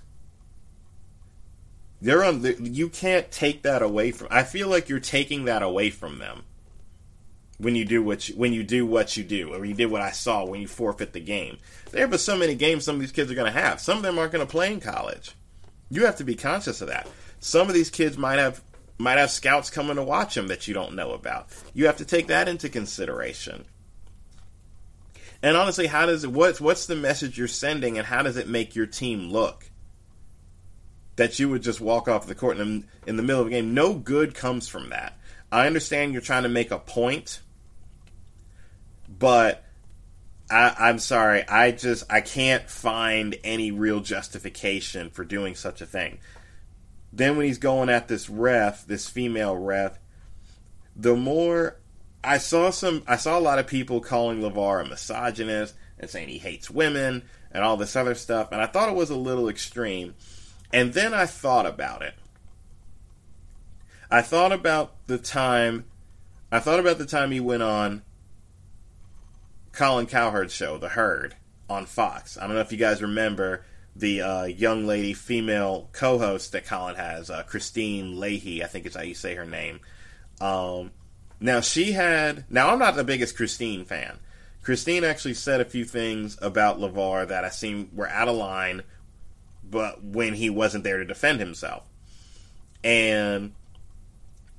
they're 2.01 2.23
on 2.23 2.43
you 2.59 2.89
can't 2.89 3.31
take 3.31 3.63
that 3.63 3.81
away 3.81 4.11
from 4.11 4.27
I 4.29 4.43
feel 4.43 4.67
like 4.67 4.89
you're 4.89 4.99
taking 4.99 5.45
that 5.45 5.63
away 5.63 5.89
from 5.89 6.19
them 6.19 6.43
when 7.57 7.75
you 7.75 7.85
do 7.85 8.03
what 8.03 8.27
you, 8.27 8.35
when 8.35 8.53
you 8.53 8.63
do 8.63 8.85
what 8.85 9.15
you 9.15 9.23
do 9.23 9.53
or 9.53 9.65
you 9.65 9.73
did 9.73 9.89
what 9.89 10.01
I 10.01 10.11
saw 10.11 10.45
when 10.45 10.61
you 10.61 10.67
forfeit 10.67 11.13
the 11.13 11.19
game. 11.19 11.57
There 11.91 12.11
are 12.11 12.17
so 12.17 12.37
many 12.37 12.55
games 12.55 12.83
some 12.83 12.95
of 12.95 13.01
these 13.01 13.11
kids 13.11 13.31
are 13.31 13.35
going 13.35 13.51
to 13.51 13.59
have. 13.59 13.79
Some 13.79 13.97
of 13.97 14.03
them 14.03 14.19
aren't 14.19 14.33
going 14.33 14.45
to 14.45 14.51
play 14.51 14.73
in 14.73 14.81
college. 14.81 15.31
You 15.89 16.05
have 16.05 16.17
to 16.17 16.23
be 16.23 16.35
conscious 16.35 16.81
of 16.81 16.89
that. 16.89 17.07
Some 17.39 17.67
of 17.67 17.73
these 17.73 17.89
kids 17.89 18.17
might 18.17 18.39
have 18.39 18.61
might 18.97 19.17
have 19.17 19.31
scouts 19.31 19.69
coming 19.69 19.97
to 19.97 20.03
watch 20.03 20.35
them 20.35 20.47
that 20.47 20.67
you 20.67 20.73
don't 20.73 20.95
know 20.95 21.11
about. 21.11 21.47
You 21.73 21.85
have 21.85 21.97
to 21.97 22.05
take 22.05 22.27
that 22.27 22.47
into 22.47 22.69
consideration. 22.69 23.65
And 25.41 25.55
honestly, 25.57 25.87
how 25.87 26.05
does 26.05 26.23
it, 26.23 26.31
what's 26.31 26.59
what's 26.59 26.85
the 26.85 26.95
message 26.95 27.37
you're 27.37 27.47
sending, 27.47 27.97
and 27.97 28.07
how 28.07 28.23
does 28.23 28.37
it 28.37 28.47
make 28.47 28.75
your 28.75 28.87
team 28.87 29.29
look? 29.31 29.69
That 31.17 31.39
you 31.39 31.49
would 31.49 31.61
just 31.61 31.79
walk 31.79 32.07
off 32.07 32.27
the 32.27 32.35
court 32.35 32.57
in, 32.57 32.87
in 33.07 33.15
the 33.15 33.23
middle 33.23 33.41
of 33.41 33.47
a 33.47 33.51
game. 33.51 33.73
No 33.73 33.93
good 33.93 34.35
comes 34.35 34.67
from 34.67 34.89
that. 34.89 35.17
I 35.51 35.67
understand 35.67 36.13
you're 36.13 36.21
trying 36.21 36.43
to 36.43 36.49
make 36.49 36.71
a 36.71 36.79
point, 36.79 37.41
but 39.07 39.63
I, 40.49 40.75
I'm 40.77 40.99
sorry. 40.99 41.47
I 41.47 41.71
just 41.71 42.11
I 42.11 42.21
can't 42.21 42.69
find 42.69 43.37
any 43.43 43.71
real 43.71 44.01
justification 44.01 45.09
for 45.09 45.23
doing 45.23 45.55
such 45.55 45.81
a 45.81 45.85
thing. 45.85 46.19
Then 47.13 47.37
when 47.37 47.45
he's 47.45 47.59
going 47.59 47.89
at 47.89 48.07
this 48.07 48.29
ref, 48.29 48.85
this 48.85 49.07
female 49.07 49.55
ref, 49.55 49.97
the 50.95 51.15
more 51.15 51.77
I 52.25 52.37
saw 52.39 52.71
some. 52.71 53.03
I 53.07 53.17
saw 53.17 53.37
a 53.37 53.39
lot 53.39 53.59
of 53.59 53.67
people 53.67 54.01
calling 54.01 54.41
LeVar 54.41 54.85
a 54.85 54.89
misogynist 54.89 55.75
and 55.99 56.09
saying 56.09 56.29
he 56.29 56.39
hates 56.39 56.69
women 56.69 57.23
and 57.51 57.63
all 57.63 57.77
this 57.77 57.95
other 57.95 58.15
stuff, 58.15 58.51
and 58.51 58.61
I 58.61 58.65
thought 58.65 58.89
it 58.89 58.95
was 58.95 59.09
a 59.09 59.15
little 59.15 59.47
extreme. 59.47 60.15
And 60.73 60.93
then 60.93 61.13
I 61.13 61.25
thought 61.25 61.65
about 61.65 62.01
it. 62.01 62.15
I 64.11 64.21
thought 64.21 64.51
about 64.51 65.07
the 65.07 65.17
time. 65.17 65.85
I 66.51 66.59
thought 66.59 66.79
about 66.79 66.97
the 66.97 67.05
time 67.05 67.31
he 67.31 67.39
went 67.39 67.63
on 67.63 68.01
Colin 69.71 70.05
Cowherd's 70.05 70.53
show, 70.53 70.77
The 70.77 70.89
Herd, 70.89 71.35
on 71.69 71.85
Fox. 71.85 72.37
I 72.37 72.45
don't 72.45 72.55
know 72.55 72.61
if 72.61 72.71
you 72.71 72.77
guys 72.77 73.01
remember 73.01 73.63
the 73.95 74.21
uh, 74.21 74.43
young 74.45 74.85
lady, 74.85 75.13
female 75.13 75.89
co-host 75.93 76.51
that 76.51 76.65
Colin 76.65 76.95
has, 76.95 77.29
uh, 77.29 77.43
Kristine 77.43 78.19
Leahy, 78.19 78.63
I 78.63 78.67
think 78.67 78.85
is 78.85 78.95
how 78.95 79.01
you 79.01 79.13
say 79.13 79.35
her 79.35 79.45
name. 79.45 79.79
Um, 80.41 80.91
now 81.39 81.61
she 81.61 81.91
had. 81.93 82.45
Now 82.49 82.69
I'm 82.69 82.79
not 82.79 82.95
the 82.95 83.03
biggest 83.03 83.37
Kristine 83.37 83.85
fan. 83.85 84.19
Kristine 84.63 85.03
actually 85.03 85.35
said 85.35 85.61
a 85.61 85.65
few 85.65 85.85
things 85.85 86.37
about 86.41 86.79
LeVar 86.79 87.27
that 87.27 87.43
I 87.43 87.49
seem 87.49 87.89
were 87.93 88.09
out 88.09 88.27
of 88.27 88.35
line, 88.35 88.81
but 89.63 90.03
when 90.03 90.33
he 90.33 90.49
wasn't 90.49 90.83
there 90.83 90.97
to 90.97 91.05
defend 91.05 91.39
himself. 91.39 91.83
And 92.83 93.53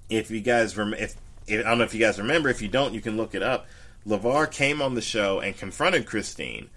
if 0.09 0.31
you 0.31 0.41
guys 0.41 0.79
if, 0.79 1.17
if 1.47 1.61
I 1.61 1.69
don't 1.69 1.79
know 1.79 1.85
if 1.85 1.95
you 1.95 2.01
guys 2.01 2.19
remember, 2.19 2.49
if 2.49 2.63
you 2.63 2.69
don't, 2.69 2.95
you 2.95 3.01
can 3.01 3.17
look 3.17 3.35
it 3.35 3.43
up. 3.43 3.67
LeVar 4.07 4.51
came 4.51 4.81
on 4.81 4.95
the 4.95 5.01
show 5.01 5.41
and 5.41 5.57
confronted 5.57 6.07
Kristine 6.07 6.69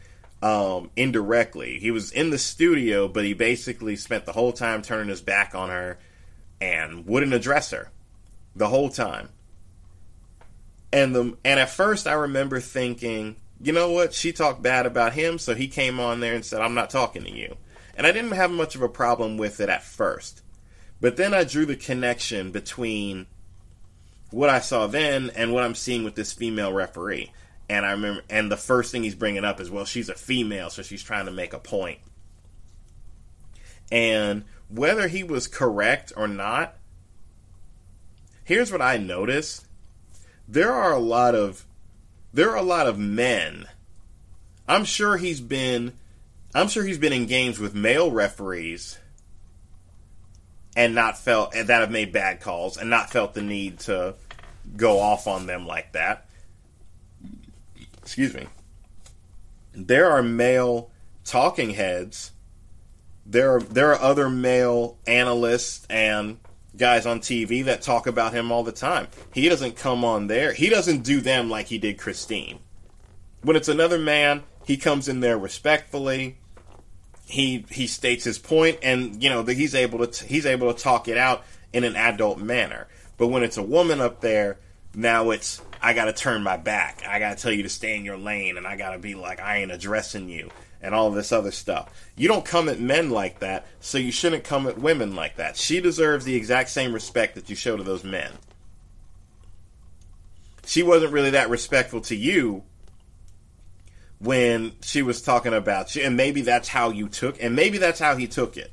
um, 0.42 0.90
indirectly. 0.96 1.80
He 1.80 1.92
was 1.92 2.12
in 2.12 2.32
the 2.32 2.38
studio, 2.40 3.08
but 3.08 3.26
he 3.26 3.34
basically 3.34 3.96
spent 3.96 4.26
the 4.26 4.32
whole 4.32 4.54
time 4.54 4.82
turning 4.82 5.10
his 5.10 5.22
back 5.22 5.54
on 5.54 5.70
her 5.70 6.00
and 6.60 7.06
wouldn't 7.06 7.34
address 7.34 7.72
her 7.72 7.92
the 8.56 8.68
whole 8.68 8.90
time. 8.90 9.30
And 10.92 11.16
the 11.16 11.38
and 11.46 11.60
at 11.60 11.70
first 11.70 12.08
I 12.08 12.14
remember 12.14 12.60
thinking, 12.60 13.36
you 13.62 13.74
know 13.74 13.92
what? 13.92 14.14
She 14.14 14.32
talked 14.32 14.62
bad 14.62 14.86
about 14.86 15.14
him, 15.14 15.38
so 15.38 15.54
he 15.54 15.68
came 15.68 16.00
on 16.00 16.20
there 16.20 16.34
and 16.34 16.46
said, 16.46 16.62
"I'm 16.62 16.74
not 16.74 16.90
talking 16.90 17.24
to 17.24 17.32
you." 17.32 17.58
And 17.96 18.08
I 18.08 18.12
didn't 18.12 18.32
have 18.32 18.52
much 18.52 18.76
of 18.76 18.82
a 18.82 18.90
problem 18.90 19.38
with 19.38 19.60
it 19.60 19.70
at 19.70 19.84
first. 19.84 20.42
But 21.02 21.18
then 21.18 21.34
I 21.34 21.44
drew 21.44 21.66
the 21.66 21.76
connection 21.76 22.52
between 22.52 23.28
what 24.32 24.50
I 24.50 24.60
saw 24.60 24.88
then 24.88 25.32
and 25.36 25.54
what 25.54 25.64
I'm 25.64 25.76
seeing 25.76 26.04
with 26.04 26.16
this 26.16 26.34
female 26.34 26.74
referee. 26.74 27.32
And 27.70 27.86
I 27.86 27.92
remember, 27.92 28.24
and 28.30 28.52
the 28.52 28.58
first 28.58 28.92
thing 28.92 29.04
he's 29.04 29.16
bringing 29.16 29.46
up 29.46 29.60
is, 29.60 29.70
well, 29.70 29.86
she's 29.86 30.10
a 30.10 30.16
female, 30.16 30.70
so 30.70 30.82
she's 30.82 31.04
trying 31.04 31.26
to 31.26 31.32
make 31.32 31.54
a 31.54 31.60
point. 31.60 32.00
And 33.92 34.46
whether 34.70 35.08
he 35.08 35.24
was 35.24 35.48
correct 35.48 36.12
or 36.16 36.28
not, 36.28 36.76
here's 38.44 38.72
what 38.72 38.82
I 38.82 38.98
noticed 38.98 39.66
there 40.50 40.74
are 40.74 40.92
a 40.92 41.00
lot 41.00 41.36
of 41.36 41.66
there 42.34 42.50
are 42.50 42.58
a 42.58 42.64
lot 42.64 42.88
of 42.88 42.98
men. 42.98 43.68
I'm 44.68 44.84
sure 44.84 45.18
he's 45.18 45.42
been 45.42 45.94
I'm 46.54 46.68
sure 46.68 46.84
he's 46.84 46.98
been 46.98 47.14
in 47.14 47.28
games 47.28 47.60
with 47.60 47.76
male 47.76 48.12
referees 48.12 48.98
and 50.76 50.96
not 50.96 51.18
felt 51.18 51.54
and 51.54 51.70
that 51.70 51.82
have 51.82 51.92
made 51.92 52.12
bad 52.12 52.42
calls 52.42 52.78
and 52.78 52.90
not 52.90 53.12
felt 53.12 53.36
the 53.36 53.42
need 53.42 53.80
to 53.82 54.16
go 54.76 55.00
off 55.00 55.28
on 55.28 55.46
them 55.46 55.68
like 55.68 55.92
that. 55.94 56.28
Excuse 58.02 58.34
me. 58.34 58.48
There 59.74 60.10
are 60.10 60.24
male 60.24 60.90
talking 61.26 61.72
heads. 61.72 62.32
There 63.24 63.56
are 63.56 63.62
there 63.62 63.92
are 63.92 64.02
other 64.02 64.30
male 64.30 64.98
analysts 65.06 65.86
and 65.92 66.40
guys 66.80 67.06
on 67.06 67.20
TV 67.20 67.66
that 67.66 67.82
talk 67.82 68.08
about 68.08 68.34
him 68.34 68.52
all 68.52 68.64
the 68.64 68.72
time. 68.72 69.08
He 69.34 69.50
doesn't 69.50 69.76
come 69.76 70.04
on 70.04 70.28
there. 70.28 70.54
He 70.54 70.70
doesn't 70.70 71.04
do 71.04 71.22
them 71.22 71.50
like 71.50 71.68
he 71.68 71.78
did 71.78 71.98
Kristine. 71.98 72.60
When 73.42 73.56
it's 73.56 73.68
another 73.68 74.00
man, 74.00 74.44
he 74.66 74.78
comes 74.78 75.08
in 75.08 75.20
there 75.20 75.38
respectfully. 75.38 76.38
He 77.26 77.66
he 77.70 77.86
states 77.86 78.24
his 78.24 78.40
point, 78.40 78.80
and 78.82 79.22
you 79.22 79.30
know 79.30 79.44
that 79.44 79.54
he's 79.54 79.76
able 79.76 80.06
to 80.08 80.26
he's 80.26 80.48
able 80.48 80.74
to 80.74 80.82
talk 80.82 81.08
it 81.08 81.18
out 81.18 81.44
in 81.72 81.84
an 81.84 81.96
adult 81.96 82.40
manner. 82.40 82.88
But 83.18 83.28
when 83.28 83.44
it's 83.44 83.58
a 83.58 83.64
woman 83.64 84.02
up 84.02 84.22
there, 84.22 84.58
now 84.96 85.30
it's 85.30 85.62
I 85.82 85.94
got 85.94 86.06
to 86.06 86.14
turn 86.14 86.42
my 86.42 86.58
back. 86.58 87.04
I 87.08 87.20
got 87.20 87.38
to 87.38 87.44
tell 87.44 87.52
you 87.52 87.64
to 87.64 87.70
stay 87.70 87.96
in 87.96 88.04
your 88.04 88.18
lane, 88.18 88.58
and 88.58 88.66
I 88.66 88.78
got 88.78 88.92
to 88.92 89.00
be 89.00 89.14
like 89.14 89.40
I 89.40 89.58
ain't 89.58 89.72
addressing 89.72 90.30
you 90.30 90.50
and 90.82 90.96
all 90.96 91.12
this 91.12 91.32
other 91.32 91.52
stuff. 91.52 91.90
You 92.16 92.28
don't 92.28 92.46
come 92.46 92.70
at 92.70 92.80
men 92.80 93.10
like 93.10 93.40
that, 93.40 93.66
so 93.80 93.98
you 93.98 94.12
shouldn't 94.12 94.44
come 94.44 94.68
at 94.68 94.78
women 94.78 95.16
like 95.16 95.36
that. 95.38 95.58
She 95.58 95.82
deserves 95.82 96.26
the 96.26 96.36
exact 96.36 96.70
same 96.70 96.94
respect 96.94 97.36
that 97.36 97.50
you 97.50 97.56
show 97.56 97.76
to 97.78 97.84
those 97.84 98.04
men. 98.04 98.32
She 100.66 100.84
wasn't 100.84 101.14
really 101.14 101.32
that 101.32 101.50
respectful 101.50 102.02
to 102.02 102.16
you 102.16 102.64
when 104.20 104.74
she 104.82 105.02
was 105.02 105.22
talking 105.22 105.54
about 105.54 105.96
you, 105.96 106.04
and 106.04 106.16
maybe 106.16 106.42
that's 106.42 106.68
how 106.68 106.90
you 106.92 107.08
took, 107.08 107.42
and 107.42 107.56
maybe 107.56 107.78
that's 107.78 108.00
how 108.00 108.16
he 108.16 108.28
took 108.28 108.58
it. 108.58 108.72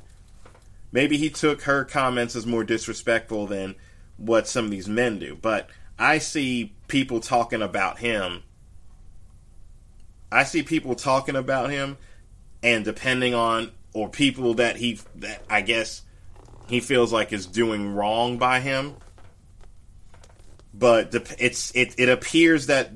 Maybe 0.93 1.17
he 1.17 1.31
took 1.31 1.63
her 1.63 1.85
comments 1.85 2.37
as 2.37 2.47
more 2.47 2.65
disrespectful 2.65 3.47
than 3.47 3.75
what 4.17 4.49
some 4.49 4.65
of 4.67 4.71
these 4.71 4.89
men 4.89 5.19
do. 5.19 5.37
But 5.41 5.69
I 5.99 6.19
see 6.19 6.75
people 6.89 7.21
talking 7.21 7.63
about 7.63 7.99
him. 7.99 8.43
I 10.37 10.45
see 10.45 10.63
people 10.63 10.95
talking 10.95 11.35
about 11.35 11.71
him, 11.71 11.97
and 12.63 12.85
depending 12.85 13.35
on 13.35 13.73
or 13.95 14.11
people 14.11 14.55
that 14.55 14.77
he 14.77 15.01
that 15.17 15.43
I 15.49 15.63
guess 15.63 16.03
he 16.69 16.81
feels 16.81 17.13
like 17.13 17.33
is 17.33 17.47
doing 17.47 17.95
wrong 17.95 18.37
by 18.37 18.61
him. 18.61 18.97
But 20.75 21.15
it's 21.39 21.75
it 21.75 21.95
it 21.99 22.11
appears 22.11 22.67
that 22.67 22.91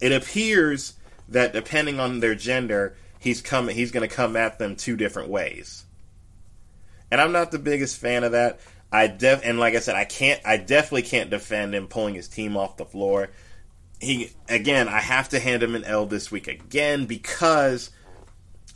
it 0.00 0.12
appears 0.12 0.94
that 1.30 1.54
depending 1.54 1.98
on 1.98 2.20
their 2.20 2.34
gender, 2.34 2.96
he's 3.18 3.40
coming 3.40 3.74
he's 3.74 3.90
going 3.90 4.06
to 4.06 4.14
come 4.14 4.36
at 4.36 4.58
them 4.58 4.76
two 4.76 4.96
different 4.96 5.30
ways. 5.30 5.86
And 7.10 7.22
I'm 7.22 7.32
not 7.32 7.52
the 7.52 7.58
biggest 7.58 7.98
fan 7.98 8.22
of 8.22 8.32
that. 8.32 8.60
I 8.92 9.06
def 9.06 9.40
and 9.44 9.58
like 9.58 9.74
I 9.74 9.80
said, 9.80 9.96
I 9.96 10.04
can't 10.04 10.42
I 10.44 10.58
definitely 10.58 11.02
can't 11.02 11.30
defend 11.30 11.74
him 11.74 11.86
pulling 11.86 12.14
his 12.14 12.28
team 12.28 12.54
off 12.54 12.76
the 12.76 12.84
floor. 12.84 13.30
He 14.00 14.30
again, 14.48 14.88
I 14.88 15.00
have 15.00 15.30
to 15.30 15.40
hand 15.40 15.62
him 15.62 15.74
an 15.74 15.84
L 15.84 16.06
this 16.06 16.30
week 16.30 16.46
again 16.46 17.06
because 17.06 17.90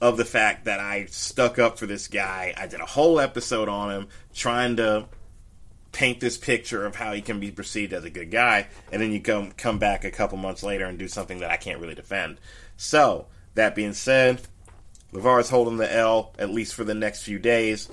of 0.01 0.17
the 0.17 0.25
fact 0.25 0.65
that 0.65 0.81
I 0.81 1.07
stuck 1.07 1.61
up 1.61 1.79
for 1.79 1.87
this 1.87 2.09
guy. 2.09 2.53
I 2.57 2.67
did 2.67 2.81
a 2.81 2.87
whole 2.87 3.21
episode 3.21 3.69
on 3.69 3.93
him 3.93 4.09
trying 4.35 4.77
to 4.77 5.07
paint 5.93 6.19
this 6.21 6.37
picture 6.37 6.85
of 6.85 6.97
how 6.97 7.13
he 7.13 7.21
can 7.21 7.39
be 7.39 7.53
perceived 7.53 7.93
as 7.93 8.03
a 8.03 8.11
good 8.11 8.31
guy, 8.31 8.67
and 8.91 9.01
then 9.01 9.13
you 9.13 9.21
come 9.21 9.53
come 9.53 9.79
back 9.79 10.05
a 10.05 10.11
couple 10.11 10.39
months 10.39 10.63
later 10.63 10.87
and 10.87 10.99
do 10.99 11.07
something 11.07 11.39
that 11.41 11.51
I 11.51 11.57
can't 11.57 11.81
really 11.81 11.95
defend. 11.95 12.41
So 12.77 13.27
that 13.55 13.75
being 13.77 13.93
said, 13.93 14.41
LeVar 15.13 15.41
is 15.41 15.51
holding 15.51 15.77
the 15.77 15.95
L 15.95 16.35
at 16.39 16.51
least 16.51 16.75
for 16.75 16.83
the 16.83 16.95
next 16.95 17.23
few 17.23 17.39
days, 17.39 17.89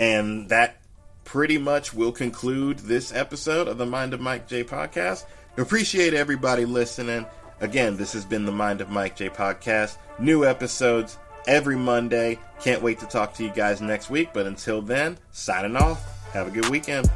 and 0.00 0.48
that 0.48 0.78
pretty 1.24 1.58
much 1.58 1.94
will 1.94 2.12
conclude 2.12 2.80
this 2.80 3.12
episode 3.14 3.68
of 3.68 3.78
the 3.78 3.86
Mind 3.86 4.14
of 4.14 4.20
Mike 4.20 4.48
J 4.48 4.64
podcast. 4.64 5.24
Appreciate 5.58 6.14
everybody 6.14 6.64
listening. 6.64 7.26
Again, 7.60 7.96
this 7.96 8.14
has 8.14 8.24
been 8.24 8.46
the 8.46 8.52
Mind 8.52 8.80
of 8.80 8.88
Mike 8.88 9.16
J 9.16 9.28
podcast. 9.28 9.98
New 10.18 10.46
episodes 10.46 11.18
every 11.46 11.76
Monday. 11.76 12.38
Can't 12.60 12.80
wait 12.80 12.98
to 13.00 13.06
talk 13.06 13.34
to 13.34 13.44
you 13.44 13.50
guys 13.50 13.82
next 13.82 14.08
week. 14.08 14.30
But 14.32 14.46
until 14.46 14.80
then, 14.80 15.18
signing 15.30 15.76
off. 15.76 16.02
Have 16.32 16.48
a 16.48 16.50
good 16.50 16.70
weekend. 16.70 17.10